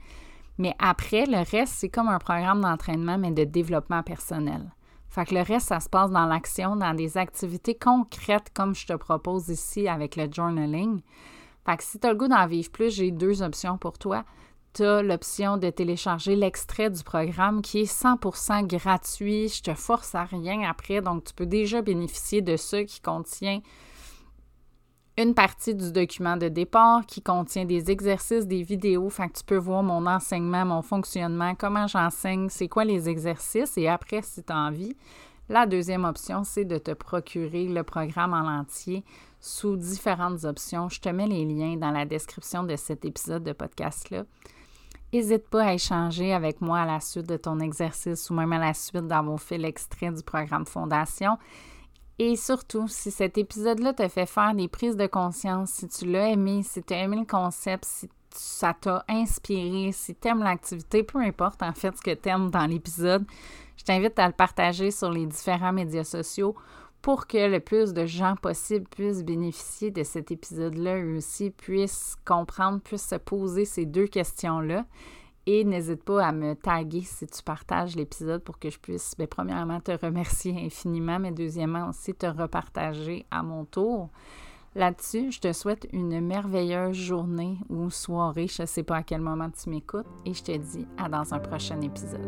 mais 0.61 0.75
après, 0.79 1.25
le 1.25 1.39
reste, 1.39 1.73
c'est 1.73 1.89
comme 1.89 2.11
un 2.11 2.19
programme 2.19 2.61
d'entraînement, 2.61 3.17
mais 3.17 3.31
de 3.31 3.45
développement 3.45 4.03
personnel. 4.03 4.71
Fait 5.09 5.25
que 5.25 5.35
le 5.35 5.41
reste, 5.41 5.69
ça 5.69 5.81
se 5.81 5.89
passe 5.89 6.11
dans 6.11 6.27
l'action, 6.27 6.77
dans 6.77 6.93
des 6.93 7.17
activités 7.17 7.75
concrètes 7.75 8.51
comme 8.55 8.75
je 8.75 8.87
te 8.87 8.93
propose 8.93 9.49
ici 9.49 9.89
avec 9.89 10.17
le 10.17 10.31
journaling. 10.31 11.01
Fait 11.67 11.77
que 11.77 11.85
si 11.85 11.99
tu 11.99 12.07
as 12.07 12.13
le 12.13 12.19
goût 12.19 12.29
d'en 12.29 12.47
vivre 12.47 12.71
plus, 12.71 12.95
j'ai 12.95 13.11
deux 13.11 13.43
options 13.43 13.79
pour 13.79 13.99
toi. 13.99 14.25
Tu 14.73 14.85
as 14.85 15.03
l'option 15.03 15.57
de 15.57 15.69
télécharger 15.71 16.37
l'extrait 16.37 16.91
du 16.91 17.03
programme 17.03 17.61
qui 17.61 17.81
est 17.81 17.93
100% 17.93 18.67
gratuit. 18.67 19.49
Je 19.49 19.63
te 19.63 19.75
force 19.75 20.15
à 20.15 20.25
rien 20.25 20.63
après, 20.69 21.01
donc 21.01 21.25
tu 21.25 21.35
peux 21.35 21.47
déjà 21.47 21.83
bénéficier 21.83 22.41
de 22.41 22.57
ce 22.57 22.77
qui 22.77 23.01
contient 23.01 23.61
une 25.19 25.35
partie 25.35 25.75
du 25.75 25.93
document 25.93 26.37
de 26.37 26.49
départ 26.49 27.05
qui 27.05 27.21
contient 27.21 27.65
des 27.65 27.91
exercices, 27.91 28.47
des 28.47 28.63
vidéos. 28.63 29.11
Fait 29.11 29.29
que 29.29 29.39
tu 29.39 29.45
peux 29.45 29.57
voir 29.57 29.83
mon 29.83 30.07
enseignement, 30.07 30.65
mon 30.65 30.83
fonctionnement, 30.83 31.55
comment 31.55 31.87
j'enseigne, 31.87 32.49
c'est 32.49 32.69
quoi 32.69 32.85
les 32.85 33.09
exercices. 33.09 33.77
Et 33.77 33.89
après, 33.89 34.23
si 34.23 34.43
tu 34.43 34.53
as 34.53 34.57
envie, 34.57 34.97
la 35.49 35.67
deuxième 35.67 36.05
option, 36.05 36.45
c'est 36.45 36.65
de 36.65 36.79
te 36.79 36.93
procurer 36.93 37.67
le 37.67 37.83
programme 37.83 38.33
en 38.33 38.61
entier 38.61 39.05
sous 39.41 39.77
différentes 39.77 40.45
options. 40.45 40.89
Je 40.89 41.01
te 41.01 41.09
mets 41.09 41.27
les 41.27 41.45
liens 41.45 41.77
dans 41.77 41.91
la 41.91 42.05
description 42.05 42.63
de 42.63 42.77
cet 42.77 43.05
épisode 43.05 43.43
de 43.43 43.53
podcast-là. 43.53 44.25
N'hésite 45.13 45.49
pas 45.49 45.65
à 45.65 45.75
échanger 45.75 46.33
avec 46.33 46.61
moi 46.61 46.81
à 46.81 46.87
la 46.87 47.01
suite 47.01 47.27
de 47.27 47.37
ton 47.37 47.59
exercice 47.59 48.31
ou 48.31 48.35
même 48.35 48.53
à 48.53 48.59
la 48.59 48.75
suite 48.75 49.09
d'avoir 49.09 49.41
fait 49.41 49.59
l'extrait 49.59 50.13
du 50.13 50.23
programme 50.23 50.67
Fondation. 50.67 51.37
Et 52.19 52.37
surtout, 52.37 52.87
si 52.87 53.11
cet 53.11 53.39
épisode-là 53.39 53.95
te 53.95 54.07
fait 54.07 54.27
faire 54.27 54.55
des 54.55 54.69
prises 54.69 54.97
de 54.97 55.07
conscience, 55.07 55.71
si 55.71 55.89
tu 55.89 56.05
l'as 56.05 56.29
aimé, 56.29 56.63
si 56.63 56.83
tu 56.83 56.93
as 56.93 57.03
aimé 57.03 57.17
le 57.17 57.25
concept, 57.25 57.87
si 57.87 58.09
ça 58.31 58.75
t'a 58.75 59.05
inspiré, 59.09 59.91
si 59.93 60.15
tu 60.15 60.29
aimes 60.29 60.43
l'activité, 60.43 61.03
peu 61.03 61.19
importe 61.19 61.63
en 61.63 61.73
fait 61.73 61.97
ce 61.97 62.03
que 62.03 62.15
tu 62.15 62.29
aimes 62.29 62.51
dans 62.51 62.67
l'épisode, 62.67 63.25
je 63.77 63.85
t'invite 63.85 64.19
à 64.19 64.27
le 64.27 64.35
partager 64.35 64.91
sur 64.91 65.11
les 65.11 65.27
différents 65.27 65.73
médias 65.73 66.05
sociaux 66.05 66.55
pour 67.03 67.27
que 67.27 67.51
le 67.51 67.61
plus 67.61 67.93
de 67.93 68.05
gens 68.05 68.37
possible 68.37 68.87
puissent 68.89 69.25
bénéficier 69.25 69.91
de 69.91 70.03
cet 70.03 70.31
épisode-là, 70.31 70.99
eux 70.99 71.17
aussi 71.17 71.51
puissent 71.51 72.17
comprendre, 72.27 72.81
puissent 72.81 73.09
se 73.09 73.17
poser 73.17 73.65
ces 73.65 73.87
deux 73.87 74.07
questions-là. 74.07 74.85
Et 75.47 75.65
n'hésite 75.65 76.05
pas 76.05 76.27
à 76.27 76.33
me 76.33 76.55
taguer 76.55 77.01
si 77.01 77.27
tu 77.27 77.43
partages 77.43 77.97
l'épisode 77.97 78.43
pour 78.45 78.59
que 78.59 78.69
je 78.69 78.79
puisse, 78.79 79.15
bien, 79.17 79.27
premièrement, 79.27 79.81
te 79.81 79.93
remercier 79.93 80.55
infiniment, 80.65 81.19
mais 81.19 81.33
deuxièmement 81.33 81.89
aussi 81.89 82.15
te 82.15 82.27
repartager 82.27 83.25
à 83.31 83.43
mon 83.43 83.65
tour. 83.65 84.11
Là-dessus, 84.77 85.33
je 85.33 85.41
te 85.41 85.53
souhaite 85.53 85.89
une 85.93 86.21
merveilleuse 86.21 86.95
journée 86.95 87.59
ou 87.69 87.91
soirée. 87.91 88.47
Je 88.47 88.63
ne 88.63 88.67
sais 88.67 88.85
pas 88.85 88.99
à 88.99 89.03
quel 89.03 89.21
moment 89.21 89.51
tu 89.51 89.71
m'écoutes 89.71 90.07
et 90.25 90.35
je 90.35 90.43
te 90.45 90.57
dis 90.57 90.87
à 90.97 91.09
dans 91.09 91.35
un 91.35 91.41
prochain 91.41 91.81
épisode. 91.81 92.21